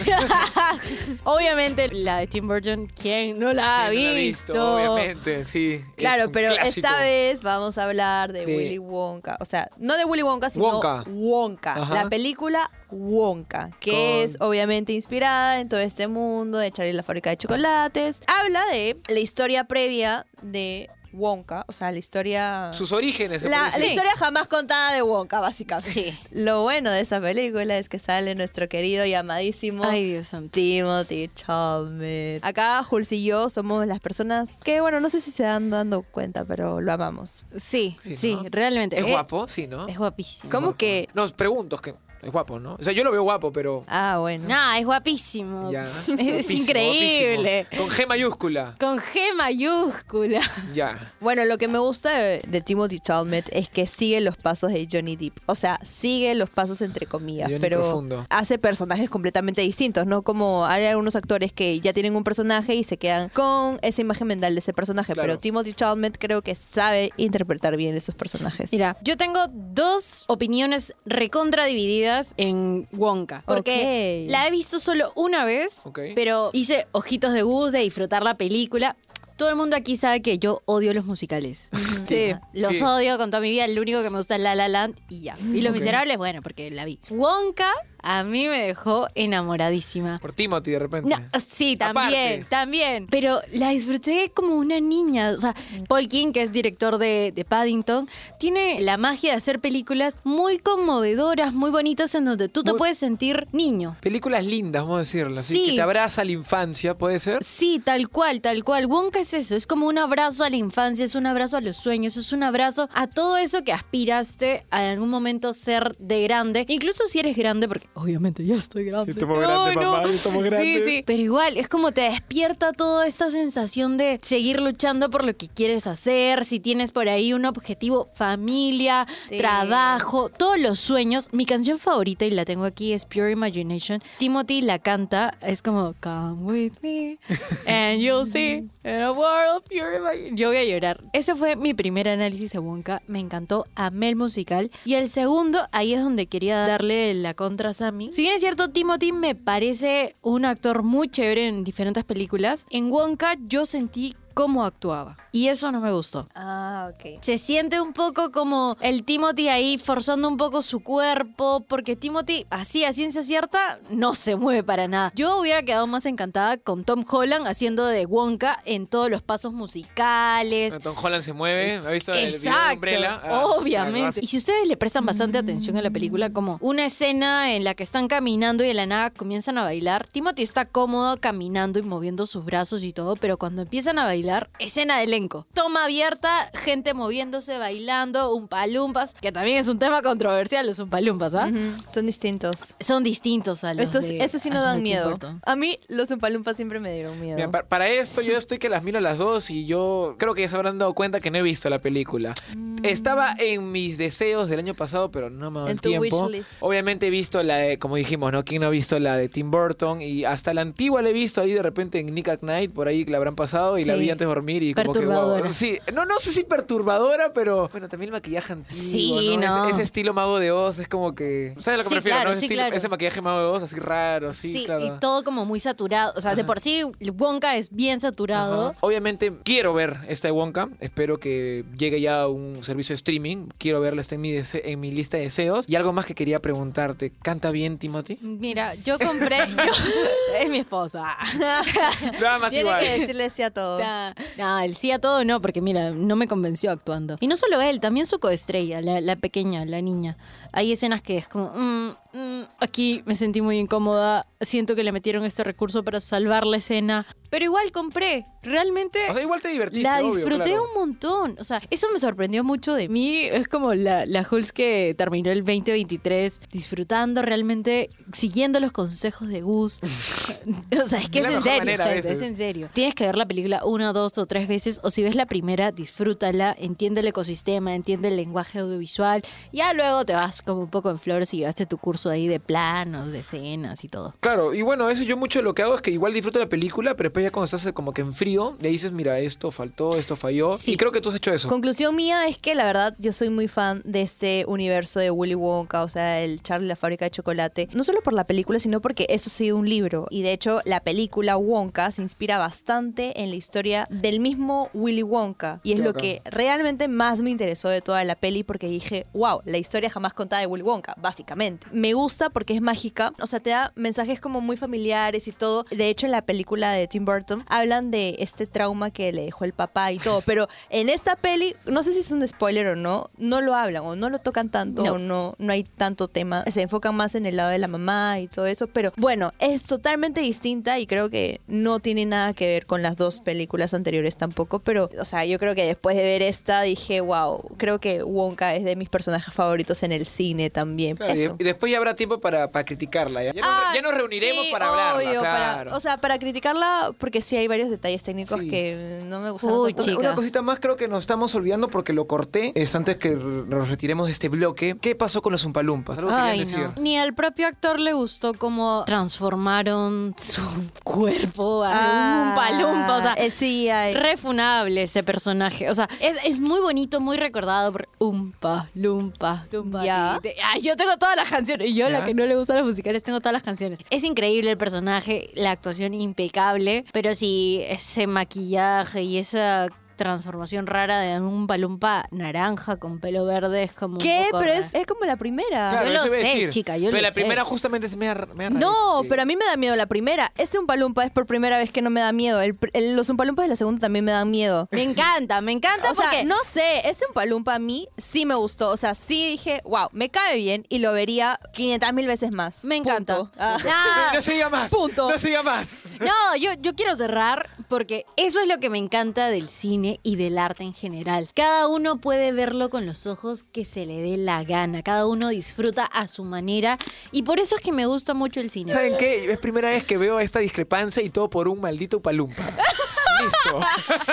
Obviamente 1.24 1.88
la 1.92 2.18
de 2.18 2.28
Tim 2.28 2.46
Burton, 2.46 2.86
¿quién 2.86 3.40
no 3.40 3.52
la 3.52 3.86
ha 3.86 3.90
¿Quién 3.90 4.04
no 4.04 4.12
la 4.12 4.18
visto? 4.20 4.74
Obviamente, 4.76 5.44
sí. 5.46 5.74
es 5.74 5.94
claro, 5.96 6.26
un 6.26 6.32
pero 6.32 6.54
clásico. 6.54 6.86
esta 6.86 7.00
vez 7.00 7.42
vamos 7.42 7.76
a 7.76 7.84
hablar 7.84 8.32
de, 8.32 8.46
De- 8.46 8.56
Willy 8.56 8.78
Wonka. 8.78 9.36
O 9.40 9.44
sea, 9.44 9.68
no 9.78 9.96
de 9.96 10.04
Willy 10.04 10.22
Wonka, 10.22 10.48
sino 10.48 10.64
Wonka. 10.64 11.02
Wonka. 11.08 11.72
Ajá. 11.74 11.94
La 12.04 12.08
película 12.08 12.70
Wonka, 12.92 13.70
que 13.80 13.90
Con- 13.90 14.00
es 14.30 14.36
obviamente 14.38 14.92
inspirada 14.92 15.58
en 15.58 15.68
todo 15.68 15.80
este 15.80 16.06
mundo 16.06 16.58
de 16.58 16.70
Charlie 16.70 16.90
y 16.92 16.96
la 16.96 17.02
fábrica 17.02 17.30
de 17.30 17.36
chocolates. 17.36 18.20
Habla 18.28 18.64
de 18.70 18.96
la 19.08 19.18
historia 19.18 19.64
previa 19.64 20.24
de 20.40 20.88
Wonka, 21.12 21.64
o 21.68 21.72
sea, 21.72 21.90
la 21.92 21.98
historia... 21.98 22.70
Sus 22.74 22.92
orígenes. 22.92 23.42
se 23.42 23.48
La, 23.48 23.56
puede 23.58 23.70
la 23.70 23.76
decir. 23.78 23.88
historia 23.90 24.12
jamás 24.16 24.48
contada 24.48 24.92
de 24.94 25.02
Wonka, 25.02 25.40
básicamente. 25.40 25.90
Sí. 25.90 26.14
Lo 26.30 26.62
bueno 26.62 26.90
de 26.90 27.00
esta 27.00 27.20
película 27.20 27.76
es 27.78 27.88
que 27.88 27.98
sale 27.98 28.34
nuestro 28.34 28.68
querido 28.68 29.04
y 29.06 29.14
amadísimo 29.14 29.84
Ay, 29.84 30.04
Dios 30.12 30.28
santo. 30.28 30.50
Timothy 30.52 31.30
Chalamet. 31.34 32.44
Acá, 32.44 32.82
Jules 32.82 33.10
y 33.12 33.24
yo 33.24 33.48
somos 33.48 33.86
las 33.86 34.00
personas 34.00 34.58
que, 34.64 34.80
bueno, 34.80 35.00
no 35.00 35.08
sé 35.10 35.20
si 35.20 35.30
se 35.30 35.42
dan 35.42 35.70
dando 35.70 36.02
cuenta, 36.02 36.44
pero 36.44 36.80
lo 36.80 36.92
amamos. 36.92 37.46
Sí, 37.56 37.96
Sí, 38.02 38.14
sí, 38.14 38.34
¿no? 38.34 38.44
realmente. 38.50 38.98
Es 38.98 39.04
Eh, 39.06 39.10
guapo, 39.10 39.48
sí, 39.48 39.66
¿no? 39.66 39.86
Es 39.88 39.98
guapísimo. 39.98 40.50
¿Cómo 40.50 40.76
que? 40.76 41.08
No, 41.14 41.26
pregunto, 41.28 41.76
es 41.76 41.82
que 41.82 41.94
es 42.22 42.30
guapo, 42.32 42.58
¿no? 42.58 42.76
O 42.78 42.82
sea, 42.82 42.92
yo 42.92 43.04
lo 43.04 43.10
veo 43.12 43.22
guapo, 43.22 43.52
pero... 43.52 43.84
Ah, 43.88 44.18
bueno. 44.20 44.48
Nah, 44.48 44.78
es 44.78 44.84
guapísimo. 44.86 45.70
Ya. 45.70 45.84
Es 45.84 46.06
Guapísimo, 46.06 46.62
increíble. 46.62 47.66
guapísimo. 47.70 47.88
Con 47.88 47.90
G 47.96 48.06
mayúscula. 48.08 48.74
Con 48.78 48.98
G 48.98 49.34
mayúscula. 49.36 50.40
Ya. 50.74 51.12
Bueno, 51.20 51.44
lo 51.44 51.58
que 51.58 51.68
me 51.68 51.78
gusta 51.78 52.10
de, 52.18 52.40
de 52.48 52.60
Timothy 52.60 52.98
Chalamet 53.00 53.48
es 53.52 53.68
que 53.68 53.86
sigue 53.86 54.20
los 54.20 54.36
pasos 54.36 54.72
de 54.72 54.86
Johnny 54.90 55.16
Depp. 55.16 55.38
O 55.46 55.54
sea, 55.54 55.78
sigue 55.84 56.34
los 56.34 56.50
pasos 56.50 56.80
entre 56.80 57.06
comillas, 57.06 57.48
Johnny 57.48 57.60
pero 57.60 57.80
Profundo. 57.80 58.26
hace 58.30 58.58
personajes 58.58 59.08
completamente 59.10 59.62
distintos, 59.62 60.06
¿no? 60.06 60.22
Como 60.22 60.66
hay 60.66 60.86
algunos 60.86 61.16
actores 61.16 61.52
que 61.52 61.80
ya 61.80 61.92
tienen 61.92 62.16
un 62.16 62.24
personaje 62.24 62.74
y 62.74 62.84
se 62.84 62.96
quedan 62.96 63.28
con 63.30 63.78
esa 63.82 64.00
imagen 64.00 64.26
mental 64.26 64.54
de 64.54 64.58
ese 64.60 64.72
personaje, 64.72 65.12
Claro. 65.14 65.26
pero 65.28 65.38
Timothy 65.38 65.72
Chalamet 65.72 66.18
creo 66.18 66.42
que 66.42 66.54
sabe 66.54 67.12
interpretar 67.16 67.76
bien 67.76 67.96
esos 67.96 68.14
personajes. 68.14 68.72
Mira, 68.72 68.96
yo 69.02 69.16
tengo 69.16 69.40
dos 69.50 70.24
opiniones 70.28 70.94
recontra 71.06 71.64
divididas 71.66 72.07
en 72.36 72.88
Wonka. 72.92 73.42
Porque 73.46 74.24
Ok. 74.26 74.30
la 74.30 74.46
he 74.46 74.50
visto 74.50 74.78
solo 74.80 75.12
una 75.16 75.44
vez, 75.44 75.86
Ok. 75.86 76.00
pero 76.14 76.50
hice 76.52 76.86
ojitos 76.92 77.32
de 77.32 77.42
Gus 77.42 77.72
de 77.72 77.80
disfrutar 77.80 78.22
la 78.22 78.36
película. 78.36 78.96
Todo 79.36 79.50
el 79.50 79.56
mundo 79.56 79.76
aquí 79.76 79.96
sabe 79.96 80.20
que 80.20 80.38
yo 80.38 80.62
odio 80.64 80.92
los 80.94 81.04
musicales. 81.04 81.70
Sí. 82.08 82.32
Los 82.54 82.78
Sí. 82.78 82.84
odio 82.84 83.18
con 83.18 83.30
toda 83.30 83.40
mi 83.42 83.50
vida. 83.50 83.68
Lo 83.68 83.82
único 83.82 84.02
que 84.02 84.08
me 84.08 84.16
gusta 84.16 84.36
es 84.36 84.40
La 84.40 84.54
La 84.54 84.66
Land 84.66 84.98
y 85.10 85.20
ya. 85.20 85.36
Y 85.52 85.60
Los 85.60 85.72
Miserables, 85.74 86.16
bueno, 86.16 86.40
porque 86.42 86.70
la 86.70 86.84
vi. 86.86 86.98
Wonka 87.10 87.70
a 88.02 88.22
mí 88.24 88.48
me 88.48 88.58
dejó 88.66 89.08
enamoradísima. 89.14 90.18
Por 90.18 90.32
Timothy 90.32 90.72
de 90.72 90.78
repente. 90.78 91.08
No, 91.10 91.16
sí, 91.40 91.76
también, 91.76 92.06
Aparte. 92.40 92.46
también. 92.48 93.06
Pero 93.10 93.40
la 93.52 93.70
disfruté 93.70 94.30
como 94.34 94.54
una 94.56 94.80
niña. 94.80 95.30
O 95.30 95.36
sea, 95.36 95.54
Paul 95.88 96.08
King, 96.08 96.32
que 96.32 96.42
es 96.42 96.52
director 96.52 96.98
de, 96.98 97.32
de 97.34 97.44
Paddington, 97.44 98.08
tiene 98.38 98.80
la 98.80 98.96
magia 98.98 99.30
de 99.32 99.36
hacer 99.36 99.60
películas 99.60 100.20
muy 100.24 100.58
conmovedoras, 100.58 101.54
muy 101.54 101.70
bonitas, 101.70 102.14
en 102.14 102.24
donde 102.24 102.48
tú 102.48 102.62
te 102.62 102.72
Muy- 102.72 102.78
puedes 102.78 102.98
sentir 102.98 103.46
niño. 103.52 103.96
Películas 104.00 104.44
lindas, 104.44 104.82
vamos 104.82 104.96
a 104.96 105.00
decirlo 105.00 105.40
así, 105.40 105.54
Sí. 105.54 105.66
que 105.70 105.74
te 105.76 105.82
abraza 105.82 106.24
la 106.24 106.32
infancia, 106.32 106.94
¿puede 106.94 107.18
ser? 107.18 107.42
Sí, 107.42 107.80
tal 107.84 108.08
cual, 108.08 108.40
tal 108.40 108.64
cual. 108.64 108.86
Wonka 108.86 109.20
es 109.20 109.34
eso, 109.34 109.54
es 109.56 109.66
como 109.66 109.86
un 109.86 109.98
abrazo 109.98 110.44
a 110.44 110.50
la 110.50 110.56
infancia, 110.56 111.04
es 111.04 111.14
un 111.14 111.26
abrazo 111.26 111.56
a 111.56 111.60
los 111.60 111.76
sueños, 111.76 112.16
es 112.16 112.32
un 112.32 112.42
abrazo 112.42 112.88
a 112.94 113.06
todo 113.06 113.36
eso 113.36 113.62
que 113.64 113.72
aspiraste 113.72 114.64
a 114.70 114.84
en 114.84 114.90
algún 114.92 115.10
momento 115.10 115.52
ser 115.54 115.96
de 115.98 116.22
grande. 116.22 116.64
Incluso 116.68 117.06
si 117.06 117.18
eres 117.18 117.36
grande, 117.36 117.68
porque 117.68 117.88
obviamente 117.98 118.44
ya 118.44 118.56
estoy 118.56 118.84
grande. 118.84 119.12
Estamos 119.12 119.38
grandes, 119.40 119.76
mamá, 119.76 120.02
ya 120.04 120.10
estamos 120.10 120.42
Sí, 120.44 120.48
grandes. 120.50 120.84
sí. 120.84 121.02
Pero 121.06 121.22
igual, 121.22 121.56
es 121.56 121.68
como 121.68 121.92
te 121.92 122.02
despierta 122.02 122.72
toda 122.72 123.06
esta 123.06 123.28
sensación 123.28 123.96
de 123.96 124.18
seguir 124.22 124.60
luchando 124.60 125.10
por 125.10 125.24
lo 125.24 125.36
que 125.36 125.48
quieres 125.48 125.86
hacer, 125.86 126.44
si 126.44 126.60
tienes 126.60 126.90
por 126.92 127.08
ahí 127.08 127.32
un 127.32 127.44
objetivo, 127.44 128.08
familia, 128.14 129.06
Sí. 129.28 129.38
trabajo, 129.38 130.28
todos 130.28 130.58
los 130.58 130.78
sueños. 130.78 131.28
Mi 131.32 131.44
canción 131.46 131.78
favorita, 131.78 132.24
y 132.24 132.30
la 132.30 132.44
tengo 132.44 132.64
aquí, 132.64 132.92
es 132.92 133.04
Pure 133.04 133.30
Imagination. 133.32 134.02
Timothy 134.18 134.62
la 134.62 134.78
canta, 134.78 135.36
es 135.42 135.62
como, 135.62 135.94
come 136.00 136.32
with 136.52 136.72
me 136.82 137.18
and 137.66 138.00
you'll 138.00 138.26
see 138.26 138.68
in 138.84 139.02
a 139.02 139.12
world 139.12 139.56
of 139.56 139.62
pure 139.68 139.96
imagination. 139.96 140.36
Yo 140.36 140.48
voy 140.48 140.58
a 140.58 140.64
llorar. 140.64 141.00
Ese 141.12 141.34
fue 141.34 141.56
mi 141.56 141.74
primer 141.74 142.08
análisis 142.08 142.52
de 142.52 142.58
Wonka. 142.58 143.02
Me 143.06 143.20
encantó, 143.20 143.64
amé 143.74 144.08
el 144.10 144.16
musical. 144.16 144.70
Y 144.84 144.94
el 144.94 145.08
segundo, 145.08 145.60
ahí 145.72 145.94
es 145.94 146.02
donde 146.02 146.26
quería 146.26 146.58
darle 146.66 147.14
la 147.14 147.34
contra 147.34 147.74
Sammy. 147.88 148.10
Si 148.12 148.22
bien 148.22 148.34
es 148.34 148.40
cierto, 148.40 148.70
Timothy 148.70 149.12
me 149.12 149.34
parece 149.34 150.16
un 150.22 150.44
actor 150.44 150.82
muy 150.82 151.08
chévere 151.08 151.48
en 151.48 151.64
diferentes 151.64 152.04
películas, 152.04 152.66
en 152.70 152.90
Wonka 152.90 153.36
yo 153.40 153.66
sentí 153.66 154.14
cómo 154.38 154.64
actuaba. 154.64 155.16
Y 155.32 155.48
eso 155.48 155.72
no 155.72 155.80
me 155.80 155.92
gustó. 155.92 156.28
Ah, 156.36 156.92
ok. 156.94 157.18
Se 157.22 157.38
siente 157.38 157.80
un 157.80 157.92
poco 157.92 158.30
como 158.30 158.76
el 158.80 159.02
Timothy 159.02 159.48
ahí 159.48 159.78
forzando 159.78 160.28
un 160.28 160.36
poco 160.36 160.62
su 160.62 160.78
cuerpo, 160.78 161.64
porque 161.66 161.96
Timothy, 161.96 162.46
así 162.48 162.84
a 162.84 162.92
ciencia 162.92 163.24
cierta, 163.24 163.80
no 163.90 164.14
se 164.14 164.36
mueve 164.36 164.62
para 164.62 164.86
nada. 164.86 165.10
Yo 165.16 165.40
hubiera 165.40 165.64
quedado 165.64 165.88
más 165.88 166.06
encantada 166.06 166.56
con 166.56 166.84
Tom 166.84 167.04
Holland 167.10 167.48
haciendo 167.48 167.84
de 167.84 168.06
Wonka 168.06 168.60
en 168.64 168.86
todos 168.86 169.10
los 169.10 169.22
pasos 169.22 169.52
musicales. 169.52 170.78
Tom 170.78 170.94
Holland 171.02 171.24
se 171.24 171.32
mueve, 171.32 171.80
¿ha 171.84 171.90
visto 171.90 172.12
el 172.12 172.18
video 172.18 172.30
de 172.30 172.36
Exacto, 172.36 172.74
Umbrella? 172.74 173.20
Ah, 173.24 173.44
obviamente. 173.44 174.20
Y 174.22 174.28
si 174.28 174.36
ustedes 174.36 174.68
le 174.68 174.76
prestan 174.76 175.04
bastante 175.04 175.36
atención 175.36 175.76
a 175.76 175.82
la 175.82 175.90
película, 175.90 176.30
como 176.32 176.58
una 176.60 176.84
escena 176.84 177.54
en 177.54 177.64
la 177.64 177.74
que 177.74 177.82
están 177.82 178.06
caminando 178.06 178.62
y 178.62 178.68
de 178.68 178.74
la 178.74 178.86
nada 178.86 179.10
comienzan 179.10 179.58
a 179.58 179.64
bailar, 179.64 180.06
Timothy 180.06 180.44
está 180.44 180.64
cómodo 180.64 181.16
caminando 181.18 181.80
y 181.80 181.82
moviendo 181.82 182.24
sus 182.24 182.44
brazos 182.44 182.84
y 182.84 182.92
todo, 182.92 183.16
pero 183.16 183.36
cuando 183.36 183.62
empiezan 183.62 183.98
a 183.98 184.04
bailar, 184.04 184.27
escena 184.58 184.98
de 184.98 185.04
elenco. 185.04 185.46
Toma 185.54 185.84
abierta, 185.84 186.50
gente 186.54 186.94
moviéndose, 186.94 187.58
bailando, 187.58 188.34
un 188.34 188.48
palumpas, 188.48 189.14
que 189.14 189.32
también 189.32 189.58
es 189.58 189.68
un 189.68 189.78
tema 189.78 190.02
controversial, 190.02 190.66
los 190.66 190.78
umpalumpas, 190.78 191.34
¿ah? 191.34 191.48
Ujú, 191.50 191.58
Son 191.90 192.06
distintos. 192.06 192.76
Son 192.80 193.02
distintos 193.04 193.64
a 193.64 193.74
los 193.74 193.84
Estos, 193.84 194.04
de- 194.08 194.22
estos 194.24 194.42
sí 194.42 194.50
a 194.50 194.54
no 194.54 194.62
dan 194.62 194.82
miedo. 194.82 195.14
A 195.44 195.56
mí 195.56 195.76
los 195.88 196.10
Umpalumpas 196.10 196.56
siempre 196.56 196.80
me 196.80 196.92
dieron 196.92 197.20
miedo. 197.20 197.36
Mira, 197.36 197.50
para 197.50 197.88
esto 197.88 198.20
yo 198.22 198.36
estoy 198.36 198.58
que 198.58 198.68
las 198.68 198.82
miro 198.84 199.00
las 199.00 199.18
dos 199.18 199.50
y 199.50 199.66
yo 199.66 200.14
creo 200.18 200.34
que 200.34 200.42
ya 200.42 200.48
se 200.48 200.56
habrán 200.56 200.78
dado 200.78 200.94
cuenta 200.94 201.20
que 201.20 201.30
no 201.30 201.38
he 201.38 201.42
visto 201.42 201.68
la 201.70 201.78
película. 201.80 202.34
Estaba 202.82 203.34
en 203.38 203.72
mis 203.72 203.98
deseos 203.98 204.48
del 204.48 204.60
año 204.60 204.74
pasado, 204.74 205.10
pero 205.10 205.30
no 205.30 205.50
me 205.50 205.58
ha 205.58 205.60
dado 205.62 205.70
En 205.72 205.78
tu 205.78 205.88
tiempo. 205.88 206.24
wishlist. 206.24 206.52
Obviamente 206.60 207.06
he 207.06 207.10
visto 207.10 207.42
la 207.42 207.56
de, 207.56 207.78
como 207.78 207.96
dijimos, 207.96 208.32
¿no? 208.32 208.44
¿Quién 208.44 208.62
no 208.62 208.68
ha 208.68 208.70
visto 208.70 208.98
la 208.98 209.16
de 209.16 209.28
Tim 209.28 209.50
Burton? 209.50 210.00
Y 210.00 210.24
hasta 210.24 210.54
la 210.54 210.60
antigua 210.62 211.02
la 211.02 211.08
he 211.10 211.12
visto 211.12 211.40
ahí 211.40 211.52
de 211.52 211.62
repente 211.62 211.98
en 211.98 212.14
Nick 212.14 212.28
at 212.28 212.40
Night, 212.42 212.72
por 212.72 212.88
ahí 212.88 213.04
que 213.04 213.10
la 213.10 213.16
habrán 213.18 213.34
pasado 213.34 213.78
y 213.78 213.84
la 213.84 213.94
vi 213.94 214.10
antes 214.18 214.26
de 214.26 214.34
dormir 214.34 214.62
y 214.62 214.74
como 214.74 214.92
que 214.92 214.98
Perturbadora. 215.00 215.42
wow. 215.42 215.50
Sí, 215.52 215.78
no, 215.92 216.04
no 216.04 216.18
sé 216.18 216.32
si 216.32 216.44
perturbadora, 216.44 217.32
pero 217.32 217.68
bueno, 217.70 217.88
también 217.88 218.08
el 218.08 218.12
maquillaje 218.12 218.52
antiguo, 218.52 218.82
Sí, 218.82 219.36
¿no? 219.36 219.46
no. 219.46 219.64
Ese, 219.66 219.74
ese 219.74 219.82
estilo 219.84 220.12
mago 220.14 220.38
de 220.38 220.50
Oz 220.50 220.78
es 220.78 220.88
como 220.88 221.14
que, 221.14 221.54
¿sabes 221.58 221.80
a 221.80 221.82
lo 221.82 221.82
que 221.84 221.88
Sí, 221.88 221.94
me 221.94 222.00
refiero? 222.00 222.16
claro, 222.16 222.28
no? 222.30 222.32
Ese, 222.32 222.40
sí, 222.40 222.46
estilo- 222.46 222.58
claro. 222.62 222.76
ese 222.76 222.88
maquillaje 222.88 223.20
mago 223.22 223.38
de 223.38 223.44
Oz 223.46 223.62
así 223.62 223.76
raro, 223.76 224.32
sí, 224.32 224.52
Sí, 224.52 224.64
claro. 224.64 224.84
y 224.86 224.90
todo 225.00 225.24
como 225.24 225.44
muy 225.44 225.60
saturado. 225.60 226.12
O 226.16 226.20
sea, 226.20 226.34
de 226.34 226.44
por 226.44 226.60
sí, 226.60 226.82
Wonka 227.16 227.56
es 227.56 227.70
bien 227.70 228.00
saturado. 228.00 228.68
Ajá. 228.70 228.78
Obviamente 228.80 229.32
quiero 229.44 229.72
ver 229.74 229.96
esta 230.08 230.28
de 230.28 230.32
Wonka. 230.32 230.68
Espero 230.80 231.18
que 231.18 231.64
llegue 231.76 232.00
ya 232.00 232.22
a 232.22 232.28
un 232.28 232.62
servicio 232.62 232.92
de 232.92 232.96
streaming. 232.96 233.48
Quiero 233.58 233.80
verla, 233.80 234.00
está 234.00 234.14
en 234.16 234.20
mi, 234.22 234.32
dese- 234.32 234.62
en 234.64 234.80
mi 234.80 234.90
lista 234.90 235.16
de 235.16 235.24
deseos. 235.24 235.64
Y 235.68 235.76
algo 235.76 235.92
más 235.92 236.06
que 236.06 236.14
quería 236.14 236.38
preguntarte. 236.40 237.12
¿Canta 237.22 237.50
bien 237.50 237.78
Timothy? 237.78 238.18
Mira, 238.20 238.74
yo 238.76 238.98
compré. 238.98 239.38
yo- 239.48 239.56
es 240.40 240.48
mi 240.50 240.58
esposa. 240.58 241.04
Nada 242.20 242.38
más 242.38 242.50
Tiene 242.50 242.68
igual. 242.70 242.82
que 242.82 242.98
decirle 243.00 243.30
sí 243.30 243.42
a 243.42 243.50
todo. 243.50 243.78
Ya. 243.78 244.07
No, 244.36 244.58
el 244.60 244.74
sí 244.74 244.90
a 244.90 244.98
todo 244.98 245.24
no, 245.24 245.40
porque 245.40 245.60
mira, 245.60 245.90
no 245.90 246.16
me 246.16 246.28
convenció 246.28 246.70
actuando. 246.70 247.16
Y 247.20 247.26
no 247.26 247.36
solo 247.36 247.60
él, 247.60 247.80
también 247.80 248.06
su 248.06 248.18
coestrella, 248.18 248.80
la, 248.80 249.00
la 249.00 249.16
pequeña, 249.16 249.64
la 249.64 249.80
niña. 249.80 250.16
Hay 250.52 250.72
escenas 250.72 251.02
que 251.02 251.16
es 251.16 251.28
como, 251.28 251.50
mm, 251.54 251.88
mm, 252.12 252.42
aquí 252.60 253.02
me 253.06 253.14
sentí 253.14 253.40
muy 253.40 253.58
incómoda, 253.58 254.24
siento 254.40 254.74
que 254.74 254.84
le 254.84 254.92
metieron 254.92 255.24
este 255.24 255.44
recurso 255.44 255.82
para 255.82 256.00
salvar 256.00 256.46
la 256.46 256.58
escena, 256.58 257.06
pero 257.30 257.44
igual 257.44 257.70
compré, 257.72 258.24
realmente... 258.42 258.98
O 259.10 259.12
sea, 259.12 259.22
igual 259.22 259.40
te 259.40 259.48
divertiste, 259.48 259.86
La 259.86 259.98
obvio, 259.98 260.14
disfruté 260.14 260.44
claro. 260.44 260.64
un 260.64 260.74
montón. 260.74 261.36
O 261.38 261.44
sea, 261.44 261.60
eso 261.68 261.88
me 261.92 261.98
sorprendió 261.98 262.42
mucho 262.42 262.72
de 262.72 262.88
mí. 262.88 263.18
Es 263.18 263.48
como 263.48 263.74
la, 263.74 264.06
la 264.06 264.26
Hulz 264.28 264.52
que 264.52 264.94
terminó 264.96 265.30
el 265.30 265.44
2023 265.44 266.40
disfrutando 266.50 267.20
realmente, 267.20 267.90
siguiendo 268.12 268.60
los 268.60 268.72
consejos 268.72 269.28
de 269.28 269.42
Gus. 269.42 269.80
o 270.82 270.86
sea, 270.86 271.00
es 271.00 271.10
que 271.10 271.20
es 271.20 271.26
en 271.26 271.42
serio, 271.42 271.76
gente, 271.76 272.12
es 272.12 272.22
en 272.22 272.34
serio. 272.34 272.70
Tienes 272.72 272.94
que 272.94 273.04
ver 273.04 273.16
la 273.16 273.26
película 273.26 273.62
una, 273.64 273.92
dos 273.92 274.16
o 274.16 274.24
tres 274.24 274.48
veces. 274.48 274.80
O 274.82 274.90
si 274.90 275.02
ves 275.02 275.14
la 275.14 275.26
primera, 275.26 275.70
disfrútala, 275.70 276.54
entiende 276.58 277.00
el 277.00 277.08
ecosistema, 277.08 277.74
entiende 277.74 278.08
el 278.08 278.16
lenguaje 278.16 278.60
audiovisual. 278.60 279.22
Ya 279.52 279.74
luego 279.74 280.06
te 280.06 280.14
vas 280.14 280.37
como 280.42 280.62
un 280.62 280.68
poco 280.70 280.90
en 280.90 280.98
flores 280.98 281.32
y 281.34 281.38
llevaste 281.38 281.66
tu 281.66 281.78
curso 281.78 282.10
ahí 282.10 282.28
de 282.28 282.40
planos, 282.40 283.12
de 283.12 283.20
escenas 283.20 283.84
y 283.84 283.88
todo. 283.88 284.14
Claro, 284.20 284.54
y 284.54 284.62
bueno, 284.62 284.88
eso 284.90 285.04
yo 285.04 285.16
mucho 285.16 285.42
lo 285.42 285.54
que 285.54 285.62
hago 285.62 285.74
es 285.74 285.82
que 285.82 285.90
igual 285.90 286.12
disfruto 286.12 286.38
la 286.38 286.48
película, 286.48 286.94
pero 286.94 287.08
después 287.08 287.24
ya 287.24 287.30
cuando 287.30 287.44
estás 287.44 287.72
como 287.72 287.92
que 287.92 288.02
en 288.02 288.12
frío, 288.12 288.56
le 288.60 288.68
dices, 288.68 288.92
mira, 288.92 289.18
esto 289.18 289.50
faltó, 289.50 289.96
esto 289.96 290.16
falló. 290.16 290.54
Sí. 290.54 290.72
Y 290.72 290.76
creo 290.76 290.92
que 290.92 291.00
tú 291.00 291.08
has 291.08 291.14
hecho 291.16 291.32
eso. 291.32 291.48
Conclusión 291.48 291.94
mía 291.96 292.28
es 292.28 292.38
que 292.38 292.54
la 292.54 292.64
verdad 292.64 292.94
yo 292.98 293.12
soy 293.12 293.30
muy 293.30 293.48
fan 293.48 293.82
de 293.84 294.02
este 294.02 294.44
universo 294.46 295.00
de 295.00 295.10
Willy 295.10 295.34
Wonka, 295.34 295.82
o 295.82 295.88
sea, 295.88 296.20
el 296.20 296.42
Charlie 296.42 296.68
la 296.68 296.76
fábrica 296.76 297.04
de 297.04 297.10
chocolate, 297.10 297.68
no 297.72 297.84
solo 297.84 298.00
por 298.02 298.12
la 298.12 298.24
película, 298.24 298.58
sino 298.58 298.80
porque 298.80 299.06
eso 299.08 299.30
sí 299.30 299.52
un 299.52 299.68
libro 299.68 300.06
y 300.10 300.22
de 300.22 300.32
hecho 300.32 300.60
la 300.64 300.80
película 300.80 301.36
Wonka 301.36 301.90
se 301.90 302.02
inspira 302.02 302.38
bastante 302.38 303.22
en 303.22 303.30
la 303.30 303.36
historia 303.36 303.86
del 303.90 304.20
mismo 304.20 304.68
Willy 304.74 305.02
Wonka 305.02 305.60
y 305.62 305.72
es 305.72 305.78
Qué 305.78 305.84
lo 305.84 305.90
bacán. 305.92 306.02
que 306.02 306.22
realmente 306.26 306.88
más 306.88 307.22
me 307.22 307.30
interesó 307.30 307.68
de 307.68 307.80
toda 307.80 308.04
la 308.04 308.14
peli 308.14 308.44
porque 308.44 308.68
dije, 308.68 309.06
wow, 309.14 309.40
la 309.44 309.58
historia 309.58 309.90
jamás 309.90 310.14
contada 310.28 310.40
de 310.42 310.46
Willy 310.46 310.62
Wonka, 310.62 310.94
básicamente. 310.98 311.66
Me 311.72 311.94
gusta 311.94 312.28
porque 312.28 312.54
es 312.54 312.60
mágica, 312.60 313.12
o 313.18 313.26
sea, 313.26 313.40
te 313.40 313.50
da 313.50 313.72
mensajes 313.76 314.20
como 314.20 314.42
muy 314.42 314.58
familiares 314.58 315.26
y 315.26 315.32
todo. 315.32 315.64
De 315.70 315.88
hecho, 315.88 316.04
en 316.04 316.12
la 316.12 316.20
película 316.22 316.72
de 316.72 316.86
Tim 316.86 317.06
Burton 317.06 317.44
hablan 317.48 317.90
de 317.90 318.16
este 318.18 318.46
trauma 318.46 318.90
que 318.90 319.10
le 319.12 319.22
dejó 319.22 319.46
el 319.46 319.54
papá 319.54 319.90
y 319.90 319.98
todo, 319.98 320.20
pero 320.26 320.46
en 320.68 320.90
esta 320.90 321.16
peli, 321.16 321.56
no 321.64 321.82
sé 321.82 321.94
si 321.94 322.00
es 322.00 322.12
un 322.12 322.26
spoiler 322.28 322.66
o 322.66 322.76
no, 322.76 323.08
no 323.16 323.40
lo 323.40 323.54
hablan 323.54 323.84
o 323.86 323.96
no 323.96 324.10
lo 324.10 324.18
tocan 324.18 324.50
tanto 324.50 324.84
No. 324.84 324.92
o 324.94 324.98
no, 324.98 325.34
no 325.38 325.52
hay 325.52 325.64
tanto 325.64 326.08
tema. 326.08 326.44
Se 326.50 326.60
enfocan 326.60 326.94
más 326.94 327.14
en 327.14 327.24
el 327.24 327.36
lado 327.36 327.48
de 327.48 327.58
la 327.58 327.68
mamá 327.68 328.20
y 328.20 328.28
todo 328.28 328.46
eso, 328.46 328.66
pero 328.66 328.92
bueno, 328.98 329.32
es 329.38 329.62
totalmente 329.64 330.20
distinta 330.20 330.78
y 330.78 330.86
creo 330.86 331.08
que 331.08 331.40
no 331.46 331.80
tiene 331.80 332.04
nada 332.04 332.34
que 332.34 332.46
ver 332.46 332.66
con 332.66 332.82
las 332.82 332.96
dos 332.98 333.20
películas 333.20 333.72
anteriores 333.72 334.16
tampoco, 334.18 334.58
pero, 334.58 334.90
o 335.00 335.04
sea, 335.06 335.24
yo 335.24 335.38
creo 335.38 335.54
que 335.54 335.64
después 335.64 335.96
de 335.96 336.02
ver 336.02 336.20
esta 336.22 336.60
dije, 336.62 337.00
wow, 337.00 337.42
creo 337.56 337.78
que 337.80 338.02
Wonka 338.02 338.54
es 338.54 338.64
de 338.64 338.76
mis 338.76 338.88
personajes 338.90 339.32
favoritos 339.32 339.82
en 339.82 339.92
el 339.92 340.04
cine 340.04 340.17
también. 340.52 340.96
Claro, 340.96 341.14
y, 341.14 341.22
Eso. 341.22 341.36
y 341.38 341.44
después 341.44 341.70
ya 341.70 341.78
habrá 341.78 341.94
tiempo 341.94 342.18
para, 342.18 342.50
para 342.50 342.64
criticarla. 342.64 343.22
Ya, 343.22 343.32
Ya 343.32 343.40
nos, 343.40 343.50
Ah, 343.50 343.72
ya 343.74 343.82
nos 343.82 343.94
reuniremos 343.94 344.46
sí, 344.46 344.52
para 344.52 344.68
hablarla, 344.68 344.96
obvio, 345.10 345.20
para- 345.20 345.36
claro. 345.54 345.76
o 345.76 345.80
sea, 345.80 345.96
para 345.98 346.18
criticarla, 346.18 346.92
porque 346.98 347.22
sí 347.22 347.36
hay 347.36 347.46
varios 347.48 347.70
detalles 347.70 348.02
técnicos 348.02 348.40
Sí. 348.40 348.48
que 348.50 349.00
no 349.06 349.20
me 349.20 349.30
gustaron 349.30 349.58
Uy, 349.60 349.74
tanto. 349.74 349.98
Una 349.98 350.14
cosita 350.14 350.42
más 350.42 350.58
creo 350.60 350.76
que 350.76 350.88
nos 350.88 351.00
estamos 351.00 351.34
olvidando 351.34 351.68
porque 351.68 351.92
lo 351.92 352.06
corté. 352.06 352.52
Es 352.54 352.74
antes 352.74 352.96
que 352.96 353.10
nos 353.10 353.68
retiremos 353.68 354.06
de 354.06 354.12
este 354.12 354.28
bloque. 354.28 354.76
¿Qué 354.80 354.94
pasó 354.94 355.22
con 355.22 355.32
los 355.32 355.44
Umpalumpas? 355.44 355.98
Algo 355.98 356.10
Ay, 356.12 356.38
querían 356.38 356.38
decir. 356.38 356.58
no. 356.76 356.82
Ni 356.82 356.98
al 356.98 357.14
propio 357.14 357.46
actor 357.46 357.78
le 357.80 357.92
gustó 357.92 358.34
cómo 358.34 358.84
transformaron 358.86 360.14
su 360.18 360.42
cuerpo 360.84 361.64
a 361.64 362.28
un 362.30 362.34
palumpa. 362.34 362.96
O 362.98 363.00
sea, 363.02 363.12
el 363.14 363.32
CGI. 363.32 363.94
refunable 363.94 364.82
ese 364.82 365.02
personaje. 365.02 365.70
O 365.70 365.74
sea, 365.74 365.88
es, 366.00 366.16
es 366.24 366.40
muy 366.40 366.60
bonito, 366.60 367.00
muy 367.00 367.16
recordado 367.16 367.72
por 367.72 367.88
Umpa, 367.98 368.68
Lumpa, 368.74 369.46
Tumpa. 369.50 369.84
Ya. 369.84 370.07
Ay, 370.44 370.60
yo 370.62 370.76
tengo 370.76 370.96
todas 370.96 371.16
las 371.16 371.28
canciones. 371.30 371.68
Y 371.68 371.74
yo, 371.74 371.86
Ya. 371.88 372.00
la 372.00 372.04
que 372.04 372.14
no 372.14 372.26
le 372.26 372.36
gustan 372.36 372.56
los 372.58 372.66
musicales, 372.66 373.02
tengo 373.02 373.20
todas 373.20 373.32
las 373.32 373.42
canciones. 373.42 373.80
Es 373.90 374.04
increíble 374.04 374.50
el 374.50 374.58
personaje, 374.58 375.30
la 375.34 375.50
actuación 375.50 375.94
impecable, 375.94 376.84
pero 376.92 377.14
sí, 377.14 377.62
ese 377.66 378.06
maquillaje 378.06 379.02
y 379.02 379.18
esa 379.18 379.68
transformación 379.98 380.66
rara 380.66 381.00
de 381.00 381.20
un 381.20 381.46
palumpa 381.46 382.06
naranja 382.10 382.76
con 382.76 383.00
pelo 383.00 383.26
verde 383.26 383.64
es 383.64 383.72
como. 383.74 383.94
un 383.96 384.00
¿Qué? 384.00 384.28
poco 384.30 384.40
Pero 384.42 384.54
es, 384.54 384.72
es 384.74 384.86
como 384.86 385.04
la 385.04 385.16
primera. 385.16 385.84
Yo 385.84 385.90
lo 385.92 385.98
sé, 386.00 386.48
chica, 386.48 386.78
yo 386.78 386.86
Pero 386.86 386.96
lo 386.96 387.02
la 387.02 387.10
sé. 387.12 387.20
primera 387.20 387.44
justamente 387.44 387.86
es 387.86 387.96
media, 387.96 388.14
media 388.34 388.48
No, 388.50 389.02
pero 389.08 389.20
a 389.22 389.24
mí 389.26 389.36
me 389.36 389.44
da 389.44 389.56
miedo 389.56 389.76
la 389.76 389.84
primera. 389.86 390.32
Este 390.38 390.58
Umpalumpa 390.58 391.04
es 391.04 391.10
por 391.10 391.26
primera 391.26 391.58
vez 391.58 391.70
que 391.70 391.82
no 391.82 391.90
me 391.90 392.00
da 392.00 392.12
miedo. 392.12 392.40
El 392.40 392.56
el- 392.72 392.96
los 392.96 393.10
Umpalumpas 393.10 393.44
de 393.44 393.50
la 393.50 393.56
segunda 393.56 393.80
también 393.80 394.04
me 394.04 394.12
dan 394.12 394.30
miedo. 394.30 394.68
Me 394.70 394.82
encanta, 394.82 395.40
me 395.42 395.52
encanta 395.52 395.90
O 395.90 395.94
sea, 395.94 396.04
porque. 396.04 396.24
no 396.24 396.36
sé, 396.44 396.88
este 396.88 397.04
Umpalumpa 397.06 397.56
a 397.56 397.58
mí 397.58 397.88
sí 397.98 398.24
me 398.24 398.34
gustó. 398.36 398.70
O 398.70 398.76
sea, 398.76 398.94
sí 398.94 399.26
dije, 399.26 399.60
wow, 399.64 399.88
me 399.92 400.08
cae 400.08 400.36
bien 400.36 400.64
y 400.68 400.78
lo 400.78 400.92
vería 400.92 401.38
500 401.52 401.92
mil 401.92 402.06
veces 402.06 402.34
más. 402.34 402.64
Me 402.64 402.76
encanta. 402.76 403.16
Punto. 403.16 403.32
Ah. 403.38 403.58
No 404.14 404.22
se 404.22 404.32
diga 404.32 404.48
más. 404.48 404.72
Punto. 404.72 405.10
No 405.10 405.18
se 405.18 405.28
diga 405.28 405.42
más. 405.42 405.80
No, 406.00 406.36
yo, 406.38 406.52
yo 406.60 406.72
quiero 406.74 406.94
cerrar 406.96 407.48
porque 407.68 408.06
eso 408.16 408.40
es 408.40 408.48
lo 408.48 408.58
que 408.58 408.70
me 408.70 408.78
encanta 408.78 409.28
del 409.28 409.48
cine 409.48 409.87
y 410.02 410.16
del 410.16 410.38
arte 410.38 410.64
en 410.64 410.74
general. 410.74 411.28
Cada 411.34 411.68
uno 411.68 412.00
puede 412.00 412.32
verlo 412.32 412.70
con 412.70 412.86
los 412.86 413.06
ojos 413.06 413.42
que 413.42 413.64
se 413.64 413.86
le 413.86 414.02
dé 414.02 414.16
la 414.16 414.44
gana. 414.44 414.82
Cada 414.82 415.06
uno 415.06 415.28
disfruta 415.28 415.84
a 415.84 416.06
su 416.08 416.24
manera 416.24 416.78
y 417.12 417.22
por 417.22 417.40
eso 417.40 417.56
es 417.56 417.62
que 417.62 417.72
me 417.72 417.86
gusta 417.86 418.14
mucho 418.14 418.40
el 418.40 418.50
cine. 418.50 418.72
¿Saben 418.72 418.96
qué? 418.98 419.30
Es 419.30 419.38
primera 419.38 419.70
vez 419.70 419.84
que 419.84 419.96
veo 419.96 420.20
esta 420.20 420.38
discrepancia 420.40 421.02
y 421.02 421.10
todo 421.10 421.30
por 421.30 421.48
un 421.48 421.60
maldito 421.60 422.00
palumpa. 422.00 422.42
Listo. 423.22 423.60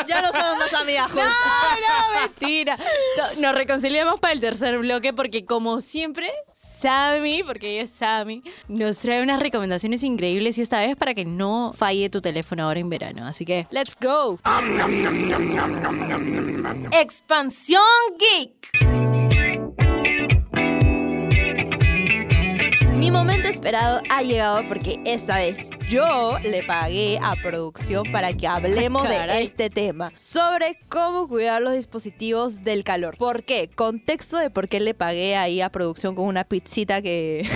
ya 0.07 0.21
no 0.21 0.31
somos 0.31 0.57
más 0.57 0.73
amigas, 0.73 1.09
No, 1.13 1.21
no, 1.21 2.21
mentira. 2.21 2.77
No, 3.17 3.41
Nos 3.41 3.55
reconciliamos 3.55 4.19
para 4.19 4.33
el 4.33 4.39
tercer 4.39 4.77
bloque 4.79 5.13
porque 5.13 5.45
como 5.45 5.81
siempre, 5.81 6.31
Sammy, 6.53 7.43
porque 7.43 7.73
ella 7.73 7.83
es 7.83 7.91
Sammy, 7.91 8.43
nos 8.67 8.99
trae 8.99 9.21
unas 9.21 9.39
recomendaciones 9.39 10.03
increíbles 10.03 10.57
y 10.57 10.61
esta 10.61 10.79
vez 10.79 10.95
para 10.95 11.13
que 11.13 11.25
no 11.25 11.73
falle 11.75 12.09
tu 12.09 12.21
teléfono 12.21 12.63
ahora 12.63 12.79
en 12.79 12.89
verano. 12.89 13.25
Así 13.27 13.45
que, 13.45 13.67
let's 13.71 13.95
go. 13.99 14.39
Expansión 16.91 17.81
Geek. 18.19 19.94
Esperado 23.65 23.99
ha 24.11 24.21
llegado 24.21 24.67
porque 24.67 24.99
esta 25.05 25.37
vez 25.37 25.69
yo 25.89 26.37
le 26.43 26.61
pagué 26.61 27.17
a 27.19 27.35
producción 27.41 28.03
para 28.11 28.31
que 28.31 28.45
hablemos 28.45 29.09
de 29.09 29.41
este 29.41 29.71
tema, 29.71 30.11
sobre 30.15 30.77
cómo 30.87 31.27
cuidar 31.27 31.63
los 31.63 31.73
dispositivos 31.73 32.61
del 32.61 32.83
calor. 32.83 33.17
¿Por 33.17 33.43
qué? 33.43 33.71
Contexto 33.73 34.37
de 34.37 34.51
por 34.51 34.69
qué 34.69 34.79
le 34.79 34.93
pagué 34.93 35.35
ahí 35.35 35.61
a 35.61 35.71
producción 35.71 36.13
con 36.13 36.25
una 36.25 36.43
pizzita 36.43 37.01
que... 37.01 37.49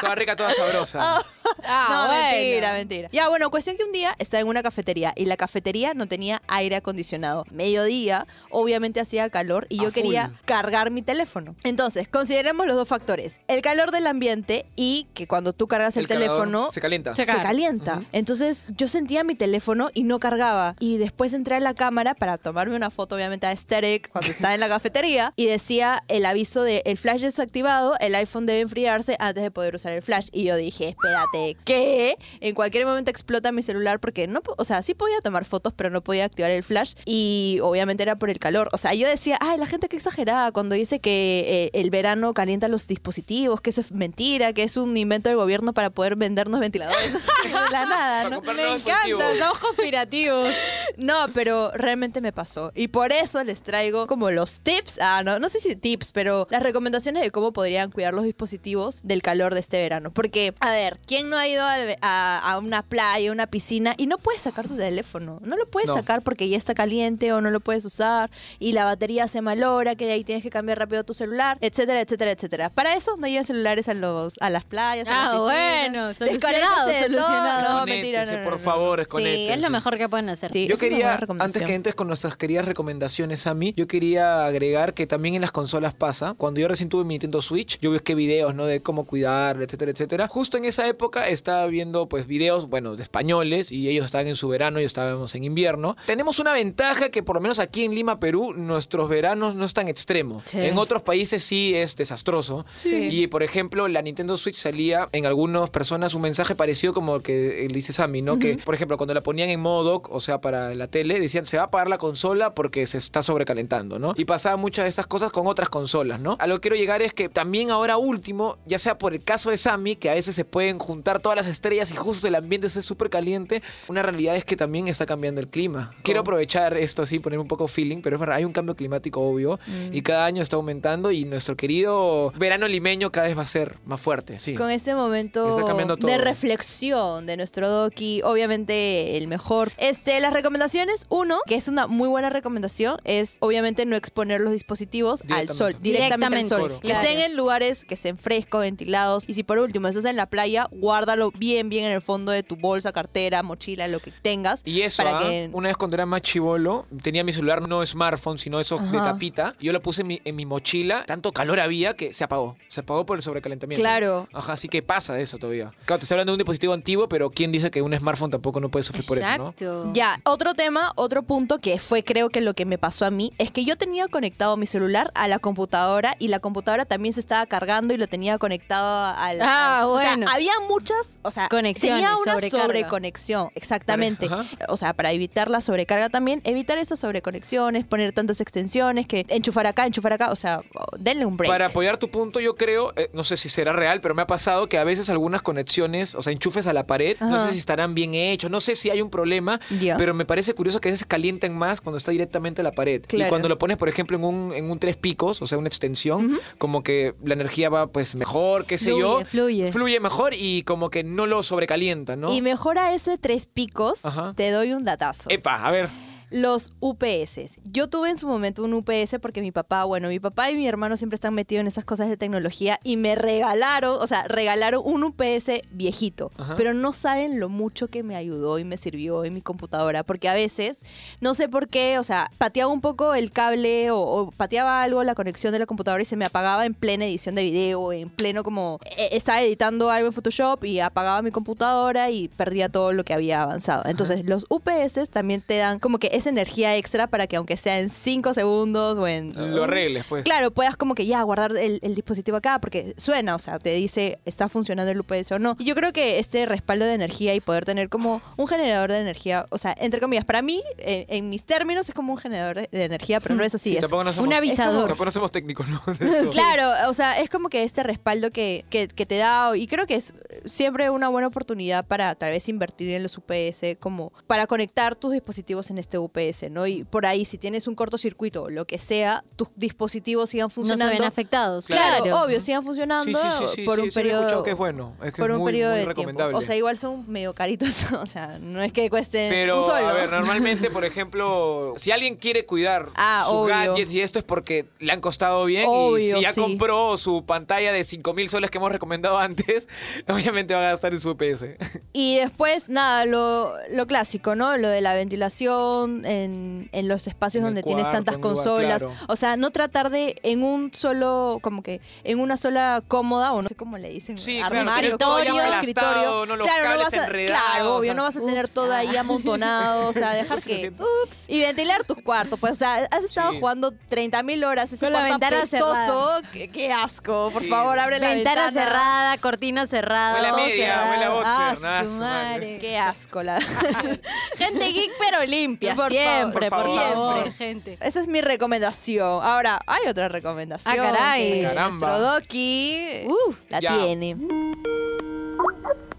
Toda 0.00 0.14
rica, 0.14 0.36
toda 0.36 0.54
sabrosa. 0.54 1.22
Ah, 1.64 1.88
no, 1.90 2.06
bueno. 2.08 2.22
mentira, 2.30 2.72
mentira. 2.74 3.08
Ya, 3.12 3.28
bueno, 3.28 3.50
cuestión 3.50 3.76
que 3.76 3.84
un 3.84 3.92
día 3.92 4.14
estaba 4.18 4.40
en 4.40 4.48
una 4.48 4.62
cafetería 4.62 5.12
y 5.16 5.26
la 5.26 5.36
cafetería 5.36 5.94
no 5.94 6.06
tenía 6.06 6.42
aire 6.48 6.76
acondicionado. 6.76 7.44
Mediodía, 7.50 8.26
obviamente 8.50 9.00
hacía 9.00 9.28
calor 9.30 9.66
y 9.68 9.80
A 9.80 9.84
yo 9.84 9.92
quería 9.92 10.28
full. 10.28 10.36
cargar 10.44 10.90
mi 10.90 11.02
teléfono. 11.02 11.54
Entonces, 11.64 12.08
consideremos 12.08 12.66
los 12.66 12.76
dos 12.76 12.88
factores. 12.88 13.40
El 13.48 13.62
calor 13.62 13.90
del 13.90 14.06
ambiente 14.06 14.66
y 14.76 15.06
que 15.14 15.26
cuando 15.26 15.52
tú 15.52 15.68
cargas 15.68 15.96
el, 15.96 16.06
teléfono... 16.06 16.70
Se 16.72 16.80
calienta. 16.80 17.14
Se 17.14 17.24
calienta. 17.24 18.02
Entonces 18.12 18.68
yo 18.76 18.88
sentía 18.88 19.24
mi 19.24 19.34
teléfono 19.34 19.90
y 19.94 20.02
no 20.04 20.18
cargaba. 20.20 20.76
Y 20.78 20.98
después 20.98 21.32
entré 21.32 21.56
a 21.56 21.60
la 21.60 21.74
cámara 21.74 22.14
para 22.14 22.38
tomarme 22.38 22.76
una 22.76 22.90
foto, 22.90 23.14
obviamente, 23.14 23.46
a 23.46 23.50
Aesthetic 23.50 24.10
cuando 24.10 24.30
estaba 24.30 24.54
en 24.54 24.60
la 24.60 24.68
cafetería. 24.68 25.32
Y 25.36 25.46
decía 25.46 26.02
el 26.08 26.26
aviso 26.26 26.62
de 26.62 26.82
el 26.84 26.98
flash 26.98 27.20
desactivado, 27.20 27.94
el 28.00 28.14
iPhone 28.14 28.46
debe 28.46 28.60
enfriarse 28.60 29.16
antes 29.18 29.42
de 29.42 29.50
poder 29.50 29.74
usar 29.74 29.92
el 29.92 30.02
flash. 30.02 30.28
Y 30.32 30.44
yo 30.44 30.56
dije, 30.56 30.88
espérate, 30.90 31.41
¿qué? 31.64 32.16
En 32.40 32.54
cualquier 32.54 32.86
momento 32.86 33.10
explota 33.10 33.52
mi 33.52 33.62
celular 33.62 34.00
porque 34.00 34.26
no, 34.26 34.40
o 34.56 34.64
sea, 34.64 34.82
sí 34.82 34.94
podía 34.94 35.20
tomar 35.20 35.44
fotos, 35.44 35.72
pero 35.74 35.90
no 35.90 36.02
podía 36.02 36.24
activar 36.24 36.50
el 36.50 36.62
flash. 36.62 36.94
Y 37.04 37.58
obviamente 37.62 38.02
era 38.02 38.16
por 38.16 38.30
el 38.30 38.38
calor. 38.38 38.68
O 38.72 38.78
sea, 38.78 38.94
yo 38.94 39.08
decía, 39.08 39.38
ay, 39.40 39.58
la 39.58 39.66
gente 39.66 39.88
que 39.88 39.96
exagerada 39.96 40.52
cuando 40.52 40.74
dice 40.74 41.00
que 41.00 41.44
eh, 41.46 41.80
el 41.80 41.90
verano 41.90 42.34
calienta 42.34 42.68
los 42.68 42.86
dispositivos, 42.86 43.60
que 43.60 43.70
eso 43.70 43.80
es 43.80 43.92
mentira, 43.92 44.52
que 44.52 44.62
es 44.62 44.76
un 44.76 44.96
invento 44.96 45.28
del 45.28 45.38
gobierno 45.38 45.72
para 45.72 45.90
poder 45.90 46.16
vendernos 46.16 46.60
ventiladores. 46.60 47.12
la 47.70 47.86
nada, 47.86 48.30
¿no? 48.30 48.40
Me 48.42 48.74
encanta, 48.74 49.36
somos 49.38 49.58
conspirativos. 49.58 50.54
No, 50.96 51.14
pero 51.32 51.70
realmente 51.72 52.20
me 52.20 52.32
pasó. 52.32 52.70
Y 52.74 52.88
por 52.88 53.12
eso 53.12 53.42
les 53.44 53.62
traigo 53.62 54.06
como 54.06 54.30
los 54.30 54.60
tips, 54.60 54.98
ah, 55.00 55.22
no, 55.24 55.38
no 55.38 55.48
sé 55.48 55.60
si 55.60 55.74
tips, 55.74 56.12
pero 56.12 56.46
las 56.50 56.62
recomendaciones 56.62 57.22
de 57.22 57.30
cómo 57.30 57.52
podrían 57.52 57.90
cuidar 57.90 58.14
los 58.14 58.24
dispositivos 58.24 59.00
del 59.02 59.22
calor 59.22 59.54
de 59.54 59.60
este 59.60 59.78
verano. 59.78 60.12
Porque, 60.12 60.54
a 60.60 60.70
ver, 60.70 61.00
¿quién 61.06 61.28
no 61.32 61.38
ha 61.38 61.48
ido 61.48 61.64
al- 61.64 61.96
a, 62.02 62.38
a 62.38 62.58
una 62.58 62.82
playa, 62.82 63.30
a 63.30 63.32
una 63.32 63.46
piscina 63.48 63.94
y 63.96 64.06
no 64.06 64.18
puedes 64.18 64.42
sacar 64.42 64.68
tu 64.68 64.76
teléfono? 64.76 65.40
No 65.42 65.56
lo 65.56 65.66
puedes 65.66 65.88
No. 65.88 65.94
sacar 65.94 66.22
porque 66.22 66.48
ya 66.48 66.56
está 66.56 66.74
caliente 66.74 67.32
o 67.32 67.40
no 67.40 67.50
lo 67.50 67.58
puedes 67.60 67.84
usar 67.84 68.30
y 68.60 68.72
la 68.72 68.84
batería 68.84 69.26
se 69.26 69.40
malora, 69.40 69.96
que 69.96 70.06
de 70.06 70.12
ahí 70.12 70.24
tienes 70.24 70.42
que 70.44 70.50
cambiar 70.50 70.78
rápido 70.78 71.02
tu 71.04 71.14
celular, 71.14 71.58
etcétera, 71.60 72.00
etcétera, 72.00 72.30
etcétera. 72.30 72.70
Para 72.70 72.94
eso 72.94 73.16
no 73.16 73.26
llevan 73.26 73.44
celulares 73.44 73.88
a, 73.88 73.94
los, 73.94 74.34
a 74.40 74.50
las 74.50 74.64
playas, 74.64 75.08
a 75.08 75.10
las 75.10 75.18
Ah, 75.20 75.30
piscinas. 75.32 75.42
bueno, 75.42 76.14
solucionado, 76.14 76.86
Desconéctense 76.86 77.08
de 77.10 77.16
todo. 77.16 77.26
solucionado. 77.26 77.78
No, 77.80 77.86
mentira, 77.86 78.24
no, 78.26 78.42
por 78.44 78.52
no, 78.52 78.58
favor, 78.58 78.98
Sí, 78.98 79.04
desconéctense. 79.04 79.54
es 79.54 79.60
lo 79.60 79.70
mejor 79.70 79.96
que 79.98 80.08
pueden 80.08 80.28
hacer. 80.28 80.52
Sí. 80.52 80.66
Yo 80.68 80.74
es 80.74 80.80
una 80.82 80.88
buena 80.90 80.96
quería, 81.06 81.16
recomendación. 81.16 81.62
antes 81.62 81.66
que 81.68 81.74
entres 81.74 81.94
con 81.94 82.06
nuestras 82.08 82.36
queridas 82.36 82.64
recomendaciones 82.66 83.46
a 83.46 83.54
mí, 83.54 83.72
yo 83.76 83.86
quería 83.86 84.44
agregar 84.44 84.92
que 84.94 85.06
también 85.06 85.34
en 85.34 85.40
las 85.40 85.52
consolas 85.52 85.94
pasa. 85.94 86.34
Cuando 86.36 86.60
yo 86.60 86.68
recién 86.68 86.88
tuve 86.90 87.04
mi 87.04 87.14
Nintendo 87.14 87.40
Switch, 87.40 87.78
yo 87.80 87.90
busqué 87.92 88.14
videos, 88.14 88.54
¿no? 88.54 88.66
De 88.66 88.82
cómo 88.82 89.04
cuidar, 89.06 89.60
etcétera, 89.62 89.90
etcétera. 89.92 90.28
Justo 90.28 90.56
en 90.58 90.64
esa 90.66 90.86
época 90.88 91.21
estaba 91.28 91.66
viendo, 91.66 92.08
pues, 92.08 92.26
videos, 92.26 92.68
bueno, 92.68 92.96
de 92.96 93.02
españoles 93.02 93.72
y 93.72 93.88
ellos 93.88 94.04
estaban 94.04 94.26
en 94.26 94.34
su 94.34 94.48
verano 94.48 94.80
y 94.80 94.84
estábamos 94.84 95.34
en 95.34 95.44
invierno. 95.44 95.96
Tenemos 96.06 96.38
una 96.38 96.52
ventaja 96.52 97.10
que 97.10 97.22
por 97.22 97.36
lo 97.36 97.40
menos 97.40 97.58
aquí 97.58 97.84
en 97.84 97.94
Lima, 97.94 98.18
Perú, 98.18 98.52
nuestros 98.54 99.08
veranos 99.08 99.54
no 99.54 99.64
es 99.64 99.74
tan 99.74 99.88
extremo. 99.88 100.42
Sí. 100.44 100.58
En 100.58 100.78
otros 100.78 101.02
países 101.02 101.42
sí 101.44 101.74
es 101.74 101.96
desastroso. 101.96 102.64
Sí. 102.72 103.08
Y, 103.10 103.26
por 103.26 103.42
ejemplo, 103.42 103.88
la 103.88 104.02
Nintendo 104.02 104.36
Switch 104.36 104.56
salía 104.56 105.08
en 105.12 105.26
algunas 105.26 105.70
personas 105.70 106.14
un 106.14 106.22
mensaje 106.22 106.54
parecido 106.54 106.92
como 106.92 107.16
el 107.16 107.22
que 107.22 107.68
dice 107.72 107.92
Sammy, 107.92 108.22
¿no? 108.22 108.38
Que, 108.38 108.58
por 108.58 108.74
ejemplo, 108.74 108.96
cuando 108.96 109.14
la 109.14 109.22
ponían 109.22 109.48
en 109.48 109.60
modo 109.60 109.84
dock, 109.84 110.08
o 110.10 110.20
sea, 110.20 110.40
para 110.40 110.74
la 110.74 110.88
tele, 110.88 111.20
decían, 111.20 111.46
se 111.46 111.56
va 111.56 111.64
a 111.64 111.66
apagar 111.66 111.88
la 111.88 111.98
consola 111.98 112.54
porque 112.54 112.86
se 112.86 112.98
está 112.98 113.22
sobrecalentando, 113.22 113.98
¿no? 113.98 114.14
Y 114.16 114.24
pasaba 114.24 114.56
muchas 114.56 114.84
de 114.84 114.88
estas 114.88 115.06
cosas 115.06 115.32
con 115.32 115.46
otras 115.46 115.68
consolas, 115.68 116.20
¿no? 116.20 116.36
A 116.38 116.46
lo 116.46 116.56
que 116.56 116.62
quiero 116.62 116.76
llegar 116.76 117.02
es 117.02 117.12
que 117.14 117.28
también 117.28 117.70
ahora 117.70 117.96
último, 117.96 118.58
ya 118.66 118.78
sea 118.78 118.98
por 118.98 119.14
el 119.14 119.22
caso 119.22 119.50
de 119.50 119.56
Sammy, 119.56 119.96
que 119.96 120.10
a 120.10 120.14
veces 120.14 120.34
se 120.34 120.44
pueden 120.44 120.78
juntar 120.78 121.01
todas 121.02 121.36
las 121.36 121.46
estrellas 121.46 121.90
y 121.90 121.96
justo 121.96 122.28
el 122.28 122.34
ambiente 122.34 122.66
esté 122.66 122.82
súper 122.82 123.10
caliente, 123.10 123.62
una 123.88 124.02
realidad 124.02 124.36
es 124.36 124.44
que 124.44 124.56
también 124.56 124.88
está 124.88 125.06
cambiando 125.06 125.40
el 125.40 125.48
clima. 125.48 125.92
Quiero 126.02 126.20
aprovechar 126.20 126.76
esto 126.76 127.02
así, 127.02 127.18
poner 127.18 127.38
un 127.38 127.48
poco 127.48 127.68
feeling, 127.68 128.00
pero 128.02 128.16
es 128.16 128.20
verdad, 128.20 128.36
hay 128.36 128.44
un 128.44 128.52
cambio 128.52 128.74
climático 128.74 129.20
obvio 129.20 129.58
y 129.90 130.02
cada 130.02 130.24
año 130.24 130.42
está 130.42 130.56
aumentando 130.56 131.10
y 131.10 131.24
nuestro 131.24 131.56
querido 131.56 132.32
verano 132.36 132.68
limeño 132.68 133.10
cada 133.10 133.26
vez 133.26 133.36
va 133.36 133.42
a 133.42 133.46
ser 133.46 133.76
más 133.84 134.00
fuerte, 134.00 134.40
sí. 134.40 134.54
Con 134.54 134.70
este 134.70 134.94
momento 134.94 135.56
de 135.96 136.18
reflexión 136.18 137.26
de 137.26 137.36
nuestro 137.36 137.68
Doki, 137.68 138.22
obviamente 138.22 139.16
el 139.16 139.28
mejor. 139.28 139.72
Este, 139.78 140.20
las 140.20 140.32
recomendaciones, 140.32 141.06
uno, 141.08 141.40
que 141.46 141.56
es 141.56 141.68
una 141.68 141.86
muy 141.86 142.08
buena 142.08 142.30
recomendación, 142.30 142.96
es 143.04 143.36
obviamente 143.40 143.86
no 143.86 143.96
exponer 143.96 144.40
los 144.40 144.52
dispositivos 144.52 145.22
al 145.30 145.48
sol, 145.48 145.76
directamente, 145.80 146.36
al 146.36 146.42
Directamente, 146.42 146.48
sol. 146.48 146.80
Que 146.80 146.88
claro. 146.88 147.02
estén 147.02 147.20
en 147.20 147.36
lugares 147.36 147.84
que 147.84 147.94
estén 147.94 148.18
frescos, 148.18 148.60
ventilados. 148.60 149.24
Y 149.26 149.34
si 149.34 149.42
por 149.42 149.58
último 149.58 149.88
estás 149.88 150.04
en 150.04 150.16
la 150.16 150.26
playa, 150.26 150.68
guárdalo 150.92 151.30
bien, 151.32 151.70
bien 151.70 151.86
en 151.86 151.92
el 151.92 152.02
fondo 152.02 152.32
de 152.32 152.42
tu 152.42 152.54
bolsa, 152.56 152.92
cartera, 152.92 153.42
mochila, 153.42 153.88
lo 153.88 153.98
que 153.98 154.10
tengas. 154.10 154.60
Y 154.66 154.82
eso, 154.82 155.02
para 155.02 155.16
¿ah? 155.16 155.20
que 155.20 155.48
una 155.50 155.68
vez 155.70 155.78
cuando 155.78 155.94
era 155.96 156.04
más 156.04 156.20
chivolo, 156.20 156.84
tenía 157.02 157.24
mi 157.24 157.32
celular 157.32 157.66
no 157.66 157.84
smartphone, 157.86 158.36
sino 158.36 158.60
esos 158.60 158.92
de 158.92 158.98
Ajá. 158.98 159.12
tapita. 159.12 159.54
Yo 159.58 159.72
lo 159.72 159.80
puse 159.80 160.02
en 160.02 160.08
mi, 160.08 160.20
en 160.26 160.36
mi 160.36 160.44
mochila, 160.44 161.04
tanto 161.06 161.32
calor 161.32 161.60
había 161.60 161.94
que 161.94 162.12
se 162.12 162.24
apagó. 162.24 162.56
Se 162.68 162.80
apagó 162.80 163.06
por 163.06 163.16
el 163.16 163.22
sobrecalentamiento. 163.22 163.80
Claro. 163.82 164.28
Ajá, 164.34 164.52
así 164.52 164.68
que 164.68 164.82
pasa 164.82 165.18
eso 165.18 165.38
todavía. 165.38 165.72
Claro, 165.86 165.98
te 166.00 166.04
estoy 166.04 166.16
hablando 166.16 166.32
de 166.32 166.34
un 166.34 166.38
dispositivo 166.40 166.74
antiguo, 166.74 167.08
pero 167.08 167.30
¿quién 167.30 167.52
dice 167.52 167.70
que 167.70 167.80
un 167.80 167.98
smartphone 167.98 168.30
tampoco 168.30 168.60
no 168.60 168.68
puede 168.70 168.82
sufrir 168.82 169.06
por 169.06 169.16
eso, 169.16 169.26
no? 169.38 169.48
Exacto. 169.48 169.90
Ya, 169.94 170.20
otro 170.24 170.52
tema, 170.52 170.92
otro 170.96 171.22
punto 171.22 171.56
que 171.56 171.78
fue 171.78 172.04
creo 172.04 172.28
que 172.28 172.42
lo 172.42 172.52
que 172.52 172.66
me 172.66 172.76
pasó 172.76 173.06
a 173.06 173.10
mí 173.10 173.32
es 173.38 173.50
que 173.50 173.64
yo 173.64 173.76
tenía 173.78 174.08
conectado 174.08 174.58
mi 174.58 174.66
celular 174.66 175.10
a 175.14 175.26
la 175.26 175.38
computadora 175.38 176.16
y 176.18 176.28
la 176.28 176.38
computadora 176.40 176.84
también 176.84 177.14
se 177.14 177.20
estaba 177.20 177.46
cargando 177.46 177.94
y 177.94 177.96
lo 177.96 178.06
tenía 178.08 178.36
conectado 178.36 179.14
al... 179.16 179.40
Ah, 179.40 179.80
al- 179.80 179.86
o 179.86 179.98
sea, 179.98 180.16
bueno. 180.16 180.26
había 180.30 180.52
muchas, 180.82 181.18
o 181.22 181.30
sea, 181.30 181.48
Conexiones, 181.48 182.00
tenía 182.00 182.16
una 182.16 182.34
sobrecarga. 182.34 182.66
sobreconexión, 182.66 183.48
exactamente. 183.54 184.26
Ajá. 184.26 184.44
O 184.68 184.76
sea, 184.76 184.92
para 184.94 185.12
evitar 185.12 185.48
la 185.50 185.60
sobrecarga 185.60 186.08
también, 186.08 186.40
evitar 186.44 186.78
esas 186.78 186.98
sobreconexiones, 186.98 187.84
poner 187.84 188.12
tantas 188.12 188.40
extensiones 188.40 189.06
que 189.06 189.24
enchufar 189.28 189.66
acá, 189.66 189.86
enchufar 189.86 190.12
acá, 190.12 190.30
o 190.30 190.36
sea, 190.36 190.62
denle 190.98 191.24
un 191.26 191.36
break. 191.36 191.50
Para 191.50 191.66
apoyar 191.66 191.96
tu 191.98 192.10
punto, 192.10 192.40
yo 192.40 192.56
creo, 192.56 192.92
eh, 192.96 193.10
no 193.12 193.24
sé 193.24 193.36
si 193.36 193.48
será 193.48 193.72
real, 193.72 194.00
pero 194.00 194.14
me 194.14 194.22
ha 194.22 194.26
pasado 194.26 194.68
que 194.68 194.78
a 194.78 194.84
veces 194.84 195.08
algunas 195.10 195.42
conexiones, 195.42 196.14
o 196.14 196.22
sea, 196.22 196.32
enchufes 196.32 196.66
a 196.66 196.72
la 196.72 196.86
pared, 196.86 197.16
no 197.20 197.38
sé 197.38 197.52
si 197.52 197.58
estarán 197.58 197.94
bien 197.94 198.14
hechos, 198.14 198.50
no 198.50 198.60
sé 198.60 198.74
si 198.74 198.90
hay 198.90 199.00
un 199.00 199.10
problema, 199.10 199.60
pero 199.96 200.14
me 200.14 200.24
parece 200.24 200.54
curioso 200.54 200.80
que 200.80 200.88
a 200.88 200.92
veces 200.92 201.06
calientan 201.06 201.56
más 201.56 201.80
cuando 201.80 201.96
está 201.96 202.10
directamente 202.10 202.60
a 202.60 202.64
la 202.64 202.72
pared. 202.72 203.02
Claro. 203.06 203.26
Y 203.26 203.28
cuando 203.28 203.48
lo 203.48 203.58
pones, 203.58 203.76
por 203.76 203.88
ejemplo, 203.88 204.16
en 204.16 204.24
un, 204.24 204.52
en 204.54 204.70
un 204.70 204.78
tres 204.78 204.96
picos, 204.96 205.40
o 205.42 205.46
sea, 205.46 205.58
una 205.58 205.68
extensión, 205.68 206.38
como 206.58 206.82
que 206.82 207.14
la 207.24 207.34
energía 207.34 207.68
va 207.68 207.86
pues 207.86 208.14
mejor, 208.14 208.66
qué 208.66 208.78
sé 208.78 208.90
Fluye, 208.90 209.00
yo. 209.00 209.24
fluye. 209.24 209.72
Fluye 209.72 210.00
mejor 210.00 210.34
y 210.34 210.62
como 210.72 210.88
que 210.88 211.04
no 211.04 211.26
lo 211.26 211.42
sobrecalienta, 211.42 212.16
¿no? 212.16 212.32
Y 212.32 212.40
mejora 212.40 212.94
ese 212.94 213.18
tres 213.18 213.46
picos, 213.46 214.06
Ajá. 214.06 214.32
te 214.34 214.50
doy 214.50 214.72
un 214.72 214.84
datazo. 214.84 215.28
Epa, 215.28 215.66
a 215.66 215.70
ver. 215.70 215.90
Los 216.32 216.72
UPS. 216.80 217.58
Yo 217.64 217.88
tuve 217.88 218.10
en 218.10 218.16
su 218.16 218.26
momento 218.26 218.64
un 218.64 218.74
UPS 218.74 219.16
porque 219.20 219.42
mi 219.42 219.52
papá, 219.52 219.84
bueno, 219.84 220.08
mi 220.08 220.18
papá 220.18 220.50
y 220.50 220.56
mi 220.56 220.66
hermano 220.66 220.96
siempre 220.96 221.14
están 221.14 221.34
metidos 221.34 221.60
en 221.60 221.66
esas 221.66 221.84
cosas 221.84 222.08
de 222.08 222.16
tecnología 222.16 222.80
y 222.82 222.96
me 222.96 223.14
regalaron, 223.14 223.98
o 224.00 224.06
sea, 224.06 224.26
regalaron 224.28 224.82
un 224.84 225.04
UPS 225.04 225.50
viejito. 225.72 226.30
Pero 226.56 226.74
no 226.74 226.92
saben 226.92 227.38
lo 227.38 227.48
mucho 227.48 227.88
que 227.88 228.02
me 228.02 228.16
ayudó 228.16 228.58
y 228.58 228.64
me 228.64 228.76
sirvió 228.76 229.24
en 229.24 229.34
mi 229.34 229.42
computadora. 229.42 230.02
Porque 230.02 230.28
a 230.28 230.34
veces, 230.34 230.82
no 231.20 231.34
sé 231.34 231.48
por 231.48 231.68
qué, 231.68 231.98
o 231.98 232.04
sea, 232.04 232.30
pateaba 232.38 232.72
un 232.72 232.80
poco 232.80 233.14
el 233.14 233.30
cable 233.30 233.90
o, 233.90 234.00
o 234.00 234.30
pateaba 234.30 234.82
algo 234.82 235.02
la 235.04 235.14
conexión 235.14 235.52
de 235.52 235.58
la 235.58 235.66
computadora 235.66 236.02
y 236.02 236.06
se 236.06 236.16
me 236.16 236.24
apagaba 236.24 236.66
en 236.66 236.74
plena 236.74 237.04
edición 237.04 237.34
de 237.34 237.44
video, 237.44 237.92
en 237.92 238.08
pleno 238.08 238.42
como 238.42 238.78
eh, 238.96 239.10
estaba 239.12 239.42
editando 239.42 239.90
algo 239.90 240.06
en 240.06 240.12
Photoshop 240.12 240.64
y 240.64 240.80
apagaba 240.80 241.22
mi 241.22 241.30
computadora 241.30 242.10
y 242.10 242.28
perdía 242.28 242.68
todo 242.68 242.92
lo 242.92 243.04
que 243.04 243.14
había 243.14 243.42
avanzado. 243.42 243.84
Entonces, 243.86 244.24
los 244.24 244.46
UPS 244.48 245.10
también 245.10 245.42
te 245.42 245.56
dan 245.56 245.78
como 245.78 245.98
que 245.98 246.10
esa 246.22 246.30
energía 246.30 246.76
extra 246.76 247.06
para 247.06 247.26
que 247.26 247.36
aunque 247.36 247.56
sea 247.56 247.78
en 247.78 247.88
5 247.88 248.34
segundos 248.34 248.98
o 248.98 249.06
en... 249.06 249.32
Lo 249.54 249.64
arregles, 249.64 250.04
pues. 250.08 250.24
Claro, 250.24 250.50
puedas 250.50 250.76
como 250.76 250.94
que 250.94 251.06
ya 251.06 251.22
guardar 251.22 251.56
el, 251.56 251.78
el 251.82 251.94
dispositivo 251.94 252.36
acá 252.36 252.60
porque 252.60 252.94
suena, 252.96 253.34
o 253.34 253.38
sea, 253.38 253.58
te 253.58 253.70
dice 253.70 254.18
está 254.24 254.48
funcionando 254.48 254.90
el 254.90 255.00
UPS 255.00 255.32
o 255.32 255.38
no. 255.38 255.56
Y 255.58 255.64
yo 255.64 255.74
creo 255.74 255.92
que 255.92 256.18
este 256.18 256.46
respaldo 256.46 256.84
de 256.84 256.94
energía 256.94 257.34
y 257.34 257.40
poder 257.40 257.64
tener 257.64 257.88
como 257.88 258.20
un 258.36 258.48
generador 258.48 258.90
de 258.90 258.98
energía, 258.98 259.46
o 259.50 259.58
sea, 259.58 259.74
entre 259.78 260.00
comillas, 260.00 260.24
para 260.24 260.42
mí, 260.42 260.62
eh, 260.78 261.06
en 261.08 261.30
mis 261.30 261.44
términos, 261.44 261.88
es 261.88 261.94
como 261.94 262.12
un 262.12 262.18
generador 262.18 262.56
de 262.56 262.68
de 262.72 262.84
energía, 262.84 263.20
pero 263.20 263.34
no 263.34 263.44
es 263.44 263.54
así. 263.54 263.70
Sí, 263.70 263.76
es 263.76 263.82
tampoco 263.82 264.04
no 264.04 264.12
somos, 264.12 264.26
un 264.26 264.34
avisador. 264.34 264.86
Tampoco 264.86 265.04
no 265.04 265.10
somos 265.10 265.32
técnicos, 265.32 265.68
¿no? 265.68 265.80
Claro, 266.32 266.88
o 266.88 266.92
sea, 266.92 267.20
es 267.20 267.30
como 267.30 267.48
que 267.48 267.62
este 267.62 267.82
respaldo 267.82 268.30
que, 268.30 268.64
que, 268.70 268.88
que 268.88 269.06
te 269.06 269.16
da, 269.16 269.56
y 269.56 269.66
creo 269.66 269.86
que 269.86 269.96
es 269.96 270.14
siempre 270.44 270.90
una 270.90 271.08
buena 271.08 271.28
oportunidad 271.28 271.86
para 271.86 272.14
tal 272.14 272.30
vez 272.30 272.48
invertir 272.48 272.90
en 272.90 273.02
los 273.02 273.18
UPS, 273.18 273.78
como 273.78 274.12
para 274.26 274.46
conectar 274.46 274.96
tus 274.96 275.12
dispositivos 275.12 275.70
en 275.70 275.78
este 275.78 275.98
UPS, 275.98 276.11
¿no? 276.50 276.66
Y 276.66 276.84
por 276.84 277.06
ahí, 277.06 277.24
si 277.24 277.38
tienes 277.38 277.66
un 277.66 277.74
cortocircuito 277.74 278.44
o 278.44 278.50
lo 278.50 278.66
que 278.66 278.78
sea, 278.78 279.24
tus 279.36 279.48
dispositivos 279.56 280.30
sigan 280.30 280.44
No 280.46 280.50
se 280.50 280.54
funcionando. 280.54 280.92
ven 280.92 281.04
afectados. 281.04 281.66
Claro, 281.66 282.04
Claro. 282.04 282.22
obvio, 282.22 282.40
sigan 282.40 282.62
funcionando 282.62 283.04
Sí, 283.18 283.26
sí, 283.38 283.44
sí, 283.48 283.54
sí, 283.56 283.64
por 283.64 283.76
sí, 283.76 283.82
un 283.82 283.90
periodo. 283.90 284.42
que 284.42 284.50
es 284.50 284.56
bueno, 284.56 284.94
es 285.02 285.12
que 285.12 285.20
por 285.22 285.30
es 285.30 285.36
un 285.36 285.42
muy, 285.42 285.52
periodo 285.52 285.70
muy 285.70 285.78
de 285.78 285.84
tiempo. 285.84 286.00
recomendable. 286.00 286.36
O 286.36 286.42
sea, 286.42 286.56
igual 286.56 286.76
son 286.78 287.10
medio 287.10 287.34
caritos, 287.34 287.92
o 288.00 288.06
sea, 288.06 288.38
no 288.40 288.62
es 288.62 288.72
que 288.72 288.88
cuesten 288.90 289.30
Pero, 289.30 289.60
un 289.60 289.64
solo. 289.66 289.88
a 289.88 289.92
ver, 289.92 290.10
normalmente, 290.10 290.70
por 290.70 290.84
ejemplo, 290.84 291.74
si 291.76 291.90
alguien 291.90 292.16
quiere 292.16 292.46
cuidar 292.46 292.88
Ah, 292.94 293.22
sus 293.26 293.34
obvio. 293.34 293.54
gadgets 293.54 293.90
y 293.92 294.00
esto 294.00 294.18
es 294.18 294.24
porque 294.24 294.66
le 294.78 294.92
han 294.92 295.00
costado 295.00 295.44
bien 295.46 295.68
y 295.98 296.00
si 296.02 296.20
ya 296.20 296.32
sí. 296.32 296.40
compró 296.40 296.96
su 296.96 297.24
pantalla 297.24 297.72
de 297.72 297.84
5 297.84 298.12
mil 298.14 298.28
soles 298.28 298.50
que 298.50 298.58
hemos 298.58 298.70
recomendado 298.72 299.18
antes, 299.18 299.68
obviamente 300.08 300.54
va 300.54 300.60
a 300.60 300.70
gastar 300.72 300.92
en 300.92 301.00
su 301.00 301.16
PS. 301.16 301.56
Y 301.92 302.16
después, 302.18 302.68
nada, 302.68 303.04
lo, 303.06 303.54
lo 303.70 303.86
clásico, 303.86 304.34
¿no? 304.34 304.56
Lo 304.56 304.68
de 304.68 304.80
la 304.80 304.94
ventilación 304.94 305.91
en, 306.04 306.68
en 306.72 306.88
los 306.88 307.06
espacios 307.06 307.40
En 307.42 307.48
donde 307.48 307.62
tienes 307.62 307.90
tantas 307.90 308.16
lugar, 308.16 308.34
consolas. 308.34 308.82
claro. 308.82 308.96
O 309.08 309.16
sea, 309.16 309.36
no 309.36 309.50
tratar 309.50 309.90
de 309.90 310.18
en 310.22 310.42
un 310.42 310.72
solo, 310.74 311.38
como 311.42 311.62
que, 311.62 311.80
en 312.04 312.18
una 312.20 312.36
sola 312.36 312.82
cómoda, 312.88 313.32
o 313.32 313.42
no 313.42 313.48
sé 313.48 313.54
cómo 313.54 313.78
le 313.78 313.88
dicen, 313.90 314.18
Sí, 314.18 314.38
claro, 314.38 314.58
armario, 314.60 314.90
escritorio, 314.90 316.26
no 316.26 316.36
los 316.36 316.46
claro, 316.46 316.76
no 316.76 316.78
vas 316.84 316.92
a, 316.94 317.06
enredados, 317.06 317.42
claro, 317.52 317.76
obvio, 317.76 317.94
¿no? 317.94 318.02
vas 318.04 318.16
a 318.16 318.20
tener 318.20 318.48
todo 318.48 318.72
ahí 318.72 318.96
amontonado, 318.96 319.88
o 319.88 319.92
sea, 319.92 320.10
dejar 320.14 320.40
que... 320.40 320.72
Ups. 321.04 321.28
Y 321.28 321.40
ventilar 321.40 321.84
tus 321.84 321.98
cuartos, 322.02 322.38
pues, 322.40 322.52
o 322.52 322.56
sea, 322.56 322.88
has 322.90 323.04
estado 323.04 323.32
Sí. 323.32 323.38
jugando 323.40 323.72
30 323.88 324.22
mil 324.22 324.42
horas, 324.44 324.72
ese 324.72 324.84
Con 324.84 324.92
la 324.92 325.02
ventana 325.02 325.46
cerrada. 325.46 326.20
qué, 326.32 326.48
qué 326.48 326.72
asco, 326.72 327.30
por 327.32 327.42
Sí. 327.42 327.48
favor, 327.48 327.78
abre 327.78 327.98
la 327.98 328.08
Ventana 328.10 328.46
ventana. 328.46 328.64
cerrada, 328.64 329.18
cortina 329.18 329.66
cerrada. 329.66 330.14
Huele 330.14 330.28
a 330.28 330.32
media, 330.34 330.66
cerrado. 330.66 330.90
huele 330.90 331.04
a 331.04 331.08
boxer, 331.10 331.66
Ah, 331.68 331.84
su 331.84 331.90
madre. 331.98 332.58
Qué 332.60 332.78
asco, 332.78 333.22
la 333.22 333.38
Gente 334.38 334.72
geek 334.72 334.92
pero 334.98 335.24
limpia, 335.24 335.74
Por 335.82 335.88
siempre, 335.88 336.48
favor, 336.50 336.66
por 336.66 336.76
favor, 336.76 337.14
favor. 337.16 337.32
gente. 337.32 337.78
Esa 337.80 338.00
es 338.00 338.08
mi 338.08 338.20
recomendación. 338.20 339.20
Ahora, 339.22 339.60
hay 339.66 339.88
otra 339.88 340.08
recomendación. 340.08 340.74
Ah, 340.78 340.82
caray. 340.82 341.42
Caramba. 341.42 341.86
Nuestro 341.98 342.12
Doki 342.12 343.04
Uf. 343.06 343.40
la 343.48 343.60
Ya. 343.60 343.76
tiene. 343.76 344.16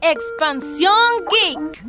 Expansión 0.02 0.94
Geek. 1.30 1.84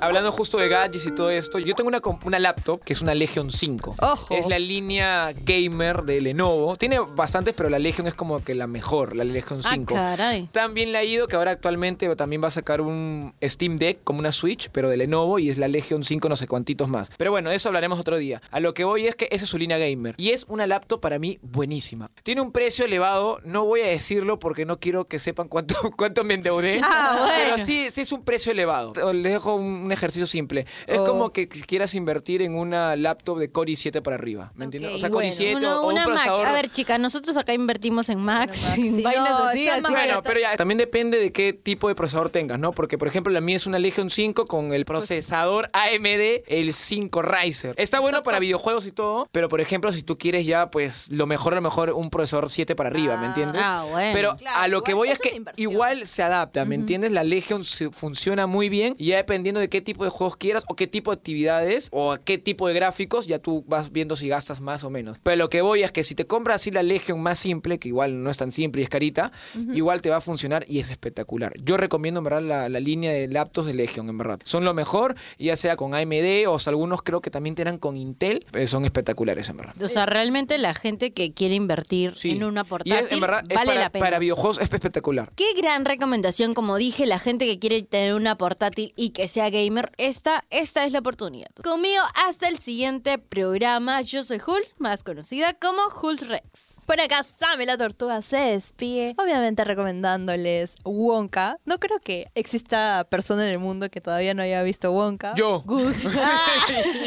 Hablando 0.00 0.32
justo 0.32 0.58
de 0.58 0.68
gadgets 0.68 1.06
y 1.06 1.10
todo 1.10 1.30
esto, 1.30 1.58
yo 1.58 1.74
tengo 1.74 1.88
una, 1.88 2.00
una 2.24 2.38
laptop 2.38 2.82
que 2.82 2.92
es 2.94 3.02
una 3.02 3.14
Legion 3.14 3.50
5. 3.50 3.96
Ojo. 4.00 4.34
Es 4.34 4.46
la 4.48 4.58
línea 4.58 5.32
gamer 5.44 6.04
de 6.04 6.20
Lenovo. 6.20 6.76
Tiene 6.76 6.98
bastantes, 7.00 7.54
pero 7.54 7.68
la 7.68 7.78
Legion 7.78 8.06
es 8.06 8.14
como 8.14 8.42
que 8.42 8.54
la 8.54 8.66
mejor, 8.66 9.14
la 9.14 9.24
Legion 9.24 9.60
Ah, 9.64 9.70
5. 9.74 9.94
caray. 9.94 10.48
También 10.52 10.92
le 10.92 10.98
ha 10.98 11.04
ido 11.04 11.28
que 11.28 11.36
ahora 11.36 11.50
actualmente 11.50 12.14
también 12.16 12.42
va 12.42 12.48
a 12.48 12.50
sacar 12.50 12.80
un 12.80 13.34
Steam 13.42 13.76
Deck 13.76 13.98
como 14.04 14.20
una 14.20 14.32
Switch, 14.32 14.70
pero 14.72 14.88
de 14.88 14.96
Lenovo 14.96 15.38
y 15.38 15.50
es 15.50 15.58
la 15.58 15.68
Legion 15.68 16.02
5 16.02 16.28
no 16.28 16.36
sé 16.36 16.46
cuantitos 16.46 16.88
más. 16.88 17.10
Pero 17.16 17.30
bueno, 17.30 17.50
eso 17.50 17.68
hablaremos 17.68 17.98
otro 18.00 18.16
día. 18.16 18.40
A 18.50 18.60
lo 18.60 18.72
que 18.74 18.84
voy 18.84 19.06
es 19.06 19.16
que 19.16 19.28
esa 19.30 19.44
es 19.44 19.50
su 19.50 19.58
línea 19.58 19.76
gamer 19.78 20.14
y 20.16 20.30
es 20.30 20.46
una 20.48 20.66
laptop 20.66 21.00
para 21.00 21.18
mí 21.18 21.38
buenísima. 21.42 22.10
Tiene 22.22 22.40
un 22.40 22.52
precio 22.52 22.84
elevado, 22.86 23.38
no 23.44 23.64
voy 23.64 23.80
a 23.82 23.86
decirlo 23.86 24.38
porque 24.38 24.64
no 24.64 24.78
quiero 24.78 25.06
que 25.06 25.18
sepan 25.18 25.48
cuánto, 25.48 25.74
cuánto 25.96 26.24
me 26.24 26.34
endeudé. 26.34 26.80
Ah, 26.82 27.16
bueno. 27.18 27.34
Pero 27.56 27.58
sí, 27.58 27.88
sí 27.90 28.00
es 28.00 28.12
un 28.12 28.24
precio 28.24 28.52
elevado. 28.52 28.92
Les 29.12 29.32
dejo 29.32 29.54
un, 29.54 29.69
un 29.70 29.92
ejercicio 29.92 30.26
simple. 30.26 30.66
Es 30.86 30.98
Oh. 30.98 31.04
como 31.04 31.32
que 31.32 31.48
quieras 31.48 31.94
invertir 31.94 32.42
en 32.42 32.54
una 32.54 32.96
laptop 32.96 33.38
de 33.38 33.50
Core 33.50 33.72
i7 33.72 34.02
para 34.02 34.16
arriba. 34.16 34.52
¿Me 34.56 34.64
entiendes? 34.64 34.92
O 34.92 34.98
sea, 34.98 35.10
Core 35.10 35.28
bueno. 35.30 35.44
i7 35.44 35.56
Una- 35.56 35.80
o 35.80 35.86
un 35.86 35.92
una 35.92 36.00
Mac. 36.02 36.06
procesador... 36.14 36.46
A 36.46 36.52
ver, 36.52 36.68
chicas, 36.70 36.98
nosotros 37.00 37.36
acá 37.36 37.52
invertimos 37.54 38.08
en 38.08 38.20
en 38.20 38.52
sí, 38.52 39.02
vainas 39.02 39.30
no, 39.30 39.44
así, 39.46 39.68
así. 39.68 39.80
Bueno, 39.90 40.22
pero 40.22 40.40
ya 40.40 40.56
también 40.56 40.78
depende 40.78 41.18
de 41.18 41.32
qué 41.32 41.52
tipo 41.52 41.88
de 41.88 41.94
procesador 41.94 42.30
tengas, 42.30 42.58
¿no? 42.58 42.72
Porque, 42.72 42.98
por 42.98 43.08
ejemplo, 43.08 43.32
la 43.32 43.40
mía 43.40 43.56
es 43.56 43.66
una 43.66 43.78
Legion 43.78 44.10
5 44.10 44.46
con 44.46 44.72
el 44.72 44.84
procesador 44.84 45.70
AMD, 45.72 46.42
el 46.46 46.72
5 46.74 47.22
Riser. 47.22 47.74
Está 47.78 48.00
bueno 48.00 48.22
para 48.22 48.38
videojuegos 48.38 48.86
y 48.86 48.92
todo, 48.92 49.28
pero, 49.32 49.48
por 49.48 49.60
ejemplo, 49.60 49.92
si 49.92 50.02
tú 50.02 50.16
quieres 50.18 50.46
ya, 50.46 50.70
pues, 50.70 51.08
lo 51.10 51.26
mejor, 51.26 51.54
lo 51.54 51.60
mejor, 51.60 51.90
un 51.90 52.10
procesador 52.10 52.50
7 52.50 52.74
para 52.76 52.88
arriba, 52.90 53.16
¿me 53.16 53.26
entiendes? 53.26 53.60
ah, 53.64 53.86
bueno. 53.90 54.10
Pero 54.12 54.36
Claro, 54.36 54.58
a 54.60 54.68
lo 54.68 54.82
que 54.82 54.94
voy 54.94 55.08
es 55.08 55.18
que 55.20 55.42
igual 55.56 56.06
se 56.06 56.22
adapta, 56.22 56.64
¿me 56.64 56.74
entiendes? 56.74 57.12
La 57.12 57.24
Legion 57.24 57.62
funciona 57.92 58.46
muy 58.46 58.68
bien 58.68 58.94
y 58.98 59.06
ya 59.06 59.16
dependiendo 59.16 59.59
de 59.60 59.68
qué 59.68 59.80
tipo 59.80 60.04
de 60.04 60.10
juegos 60.10 60.36
quieras 60.36 60.64
o 60.68 60.74
qué 60.76 60.86
tipo 60.86 61.10
de 61.10 61.16
actividades 61.18 61.88
o 61.92 62.12
a 62.12 62.18
qué 62.18 62.38
tipo 62.38 62.66
de 62.68 62.74
gráficos, 62.74 63.26
ya 63.26 63.38
tú 63.38 63.64
vas 63.68 63.92
viendo 63.92 64.16
si 64.16 64.28
gastas 64.28 64.60
más 64.60 64.84
o 64.84 64.90
menos. 64.90 65.18
Pero 65.22 65.36
lo 65.36 65.50
que 65.50 65.62
voy 65.62 65.82
es 65.82 65.92
que 65.92 66.02
si 66.04 66.14
te 66.14 66.26
compras 66.26 66.56
así 66.56 66.70
la 66.70 66.82
Legion 66.82 67.20
más 67.20 67.38
simple, 67.38 67.78
que 67.78 67.88
igual 67.88 68.22
no 68.22 68.30
es 68.30 68.36
tan 68.36 68.52
simple 68.52 68.80
y 68.82 68.84
es 68.84 68.90
carita, 68.90 69.30
igual 69.72 70.00
te 70.02 70.10
va 70.10 70.16
a 70.16 70.20
funcionar 70.20 70.64
y 70.68 70.80
es 70.80 70.90
espectacular. 70.90 71.52
Yo 71.62 71.76
recomiendo 71.76 72.18
en 72.18 72.24
verdad 72.24 72.42
la, 72.42 72.68
la 72.68 72.80
línea 72.80 73.12
de 73.12 73.28
laptops 73.28 73.66
de 73.66 73.74
Legion, 73.74 74.08
en 74.08 74.18
verdad. 74.18 74.40
Son 74.44 74.64
lo 74.64 74.74
mejor, 74.74 75.14
ya 75.38 75.56
sea 75.56 75.76
con 75.76 75.94
AMD 75.94 76.46
o 76.48 76.58
sea, 76.58 76.70
algunos 76.70 77.02
creo 77.02 77.20
que 77.20 77.30
también 77.30 77.54
tienen 77.54 77.78
con 77.78 77.96
Intel, 77.96 78.46
eh, 78.54 78.66
son 78.66 78.84
espectaculares, 78.84 79.48
en 79.48 79.56
verdad. 79.58 79.74
O 79.82 79.88
sea, 79.88 80.06
realmente 80.06 80.56
la 80.58 80.74
gente 80.74 81.12
que 81.12 81.32
quiere 81.32 81.54
invertir 81.54 82.14
Sí. 82.16 82.30
en 82.30 82.44
una 82.44 82.60
Y 82.60 82.62
es- 82.64 82.68
portátil 82.68 83.06
en 83.10 83.20
verdad, 83.20 83.44
vale 83.48 83.54
para, 83.66 83.80
la 83.80 83.90
pena. 83.92 84.04
para 84.04 84.18
videojuegos 84.18 84.58
es 84.58 84.64
espectacular. 84.72 85.30
Qué 85.36 85.52
gran 85.56 85.84
recomendación, 85.84 86.54
como 86.54 86.76
dije, 86.76 87.06
la 87.06 87.18
gente 87.18 87.46
que 87.46 87.58
quiere 87.58 87.82
tener 87.82 88.14
una 88.14 88.36
portátil 88.38 88.92
y 88.96 89.10
que 89.10 89.28
sea 89.28 89.49
gamer, 89.50 89.92
esta, 89.98 90.44
esta 90.50 90.84
es 90.84 90.92
la 90.92 91.00
oportunidad. 91.00 91.50
Conmigo 91.62 92.02
hasta 92.14 92.48
el 92.48 92.58
siguiente 92.58 93.18
programa. 93.18 94.00
Yo 94.02 94.22
soy 94.22 94.40
Hulk, 94.44 94.74
más 94.78 95.04
conocida 95.04 95.54
como 95.54 95.82
Hulk 96.02 96.22
Rex. 96.22 96.79
Por 96.90 97.00
acá 97.00 97.22
Sammy 97.22 97.66
la 97.66 97.76
tortuga 97.76 98.20
se 98.20 98.36
despide, 98.36 99.14
obviamente 99.16 99.62
recomendándoles 99.62 100.74
Wonka. 100.84 101.56
No 101.64 101.78
creo 101.78 102.00
que 102.00 102.26
exista 102.34 103.06
persona 103.08 103.46
en 103.46 103.52
el 103.52 103.60
mundo 103.60 103.88
que 103.90 104.00
todavía 104.00 104.34
no 104.34 104.42
haya 104.42 104.60
visto 104.64 104.90
Wonka. 104.90 105.34
Yo. 105.36 105.62
Gus. 105.66 106.04
Ah, 106.20 106.40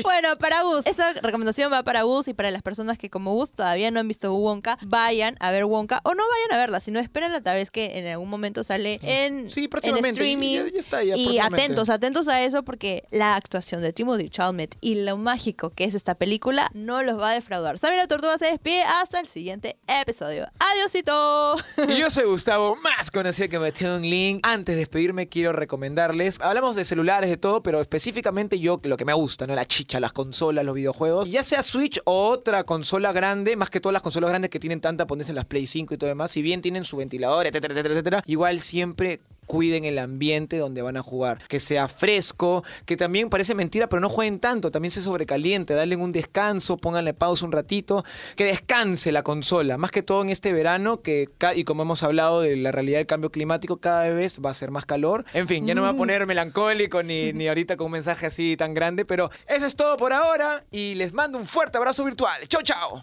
bueno, 0.04 0.38
para 0.38 0.62
Gus. 0.64 0.86
Esa 0.86 1.12
recomendación 1.14 1.72
va 1.72 1.84
para 1.84 2.04
Gus 2.04 2.30
y 2.30 2.34
para 2.34 2.50
las 2.50 2.62
personas 2.62 2.98
que 2.98 3.10
como 3.10 3.34
Gus 3.34 3.52
todavía 3.52 3.92
no 3.92 4.00
han 4.00 4.08
visto 4.08 4.34
Wonka, 4.34 4.78
vayan 4.86 5.36
a 5.42 5.52
ver 5.52 5.66
Wonka 5.66 6.00
o 6.06 6.14
no 6.16 6.24
vayan 6.30 6.54
a 6.58 6.58
verla, 6.62 6.80
sino 6.80 7.02
espérenla 7.02 7.42
tal 7.42 7.56
vez 7.58 7.70
que 7.70 8.00
en 8.00 8.08
algún 8.08 8.30
momento 8.30 8.64
sale 8.64 9.00
en, 9.02 9.52
Sí, 9.52 9.70
en 9.84 10.06
streaming. 10.06 10.56
Ya- 10.64 10.72
ya 10.72 10.80
está, 10.80 11.04
ya 11.04 11.18
y 11.18 11.40
atentos, 11.40 11.90
atentos 11.90 12.30
a 12.30 12.42
eso 12.42 12.64
porque 12.64 13.04
la 13.12 13.36
actuación 13.36 13.82
de 13.82 13.92
Timothy 13.92 14.30
Chalamet 14.30 14.78
y 14.80 15.04
lo 15.04 15.18
mágico 15.18 15.72
que 15.72 15.84
es 15.84 15.94
esta 15.94 16.16
película 16.16 16.70
no 16.74 17.04
los 17.04 17.20
va 17.20 17.32
a 17.32 17.34
defraudar. 17.34 17.78
Sammy 17.78 17.98
la 17.98 18.08
tortuga 18.08 18.38
se 18.38 18.46
despide 18.46 18.82
hasta 18.84 19.20
el 19.20 19.28
siguiente 19.28 19.73
episodio. 19.88 20.48
Adiósito. 20.60 21.56
Y 21.88 22.00
yo 22.00 22.10
soy 22.12 22.26
Gustavo, 22.26 22.76
más 22.78 23.12
conocido 23.12 23.50
que 23.50 23.60
Mateo 23.60 24.00
Link. 24.00 24.40
Antes 24.44 24.76
de 24.76 24.80
despedirme, 24.80 25.28
quiero 25.30 25.54
recomendarles. 25.54 26.40
Hablamos 26.42 26.76
de 26.76 26.86
celulares, 26.86 27.30
de 27.30 27.38
todo, 27.38 27.64
pero 27.64 27.82
específicamente 27.82 28.60
yo, 28.60 28.80
lo 28.84 28.98
que 28.98 29.06
me 29.06 29.14
gusta, 29.14 29.48
¿no? 29.48 29.56
La 29.56 29.66
chicha, 29.66 30.00
las 30.00 30.14
consolas, 30.14 30.66
los 30.66 30.76
videojuegos. 30.76 31.30
Ya 31.30 31.44
sea 31.44 31.64
Switch 31.64 32.00
o 32.06 32.30
otra 32.30 32.64
consola 32.64 33.12
grande, 33.12 33.56
más 33.56 33.70
que 33.70 33.80
todas 33.80 33.94
las 33.94 34.02
consolas 34.02 34.30
grandes 34.30 34.50
que 34.52 34.60
tienen 34.60 34.82
tanta 34.82 35.08
potencia 35.08 35.32
en 35.32 35.38
las 35.38 35.46
Play 35.46 35.68
5 35.68 35.94
y 35.94 35.98
todo 35.98 36.08
demás. 36.08 36.32
Si 36.32 36.42
bien 36.42 36.62
tienen 36.62 36.84
su 36.84 36.98
ventilador, 36.98 37.48
etcétera, 37.48 37.74
etcétera, 37.74 37.94
etcétera, 37.94 38.24
igual 38.26 38.62
siempre 38.62 39.22
cuiden 39.46 39.86
el 39.86 40.00
ambiente 40.00 40.58
donde 40.58 40.82
van 40.82 40.98
a 40.98 41.04
jugar, 41.04 41.40
que 41.48 41.60
sea 41.60 41.88
fresco, 41.88 42.64
que 42.86 42.98
también 42.98 43.30
parece 43.30 43.56
mentira, 43.56 43.88
pero 43.88 44.00
no 44.00 44.10
jueguen 44.10 44.40
tanto, 44.40 44.72
también 44.72 44.92
se 44.92 45.02
sobrecaliente, 45.02 45.74
darle 45.74 45.96
un 45.96 46.12
descanso, 46.12 46.78
pónganle 46.78 47.14
pausa 47.14 47.46
un 47.46 47.52
ratito, 47.52 48.04
que 48.36 48.46
descanse 48.46 49.12
la 49.12 49.24
consola, 49.24 49.78
más 49.78 49.92
que 49.92 50.02
todo 50.04 50.22
en 50.22 50.30
este 50.30 50.52
verano, 50.54 51.02
que 51.02 51.30
ca- 51.38 51.56
y 51.56 51.64
como 51.64 51.84
hemos 51.84 52.04
hablado 52.04 52.42
de 52.42 52.56
la 52.56 52.72
realidad 52.72 53.00
del 53.00 53.08
cambio 53.08 53.32
climático, 53.32 53.78
cada 53.78 54.10
vez 54.10 54.40
va 54.44 54.50
a 54.50 54.54
ser 54.54 54.72
más 54.72 54.86
calor. 54.86 55.26
En 55.34 55.48
fin, 55.48 55.66
ya 55.68 55.76
no 55.76 55.82
me 55.82 55.88
voy 55.88 55.96
a 55.96 55.98
poner 55.98 56.26
melancólico 56.26 57.04
ni, 57.04 57.34
ni 57.34 57.48
ahorita 57.48 57.78
con 57.78 57.86
un 57.88 57.92
mensaje 57.94 58.26
así 58.28 58.56
tan 58.58 58.74
grande, 58.74 59.06
pero 59.06 59.30
eso 59.48 59.66
es 59.66 59.76
todo 59.76 59.98
por 59.98 60.14
ahora 60.14 60.64
y 60.72 60.96
les 60.96 61.14
mando 61.14 61.38
un 61.38 61.46
fuerte 61.46 61.78
abrazo 61.78 62.04
virtual. 62.06 62.48
Chau, 62.48 62.62
chao. 62.62 63.02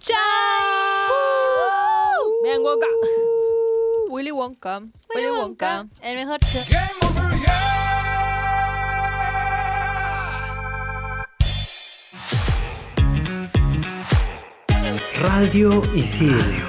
Vean 2.43 2.63
Wonka. 2.63 2.87
Willy 4.11 4.33
Wonka. 4.33 4.83
Willy 5.15 5.31
Wonka. 5.31 5.87
El 6.03 6.17
mejor. 6.17 6.41
Radio 15.23 15.83
Isidro. 15.95 16.67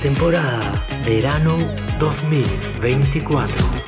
Temporada 0.00 0.82
Verano 1.04 1.58
2024. 1.98 3.81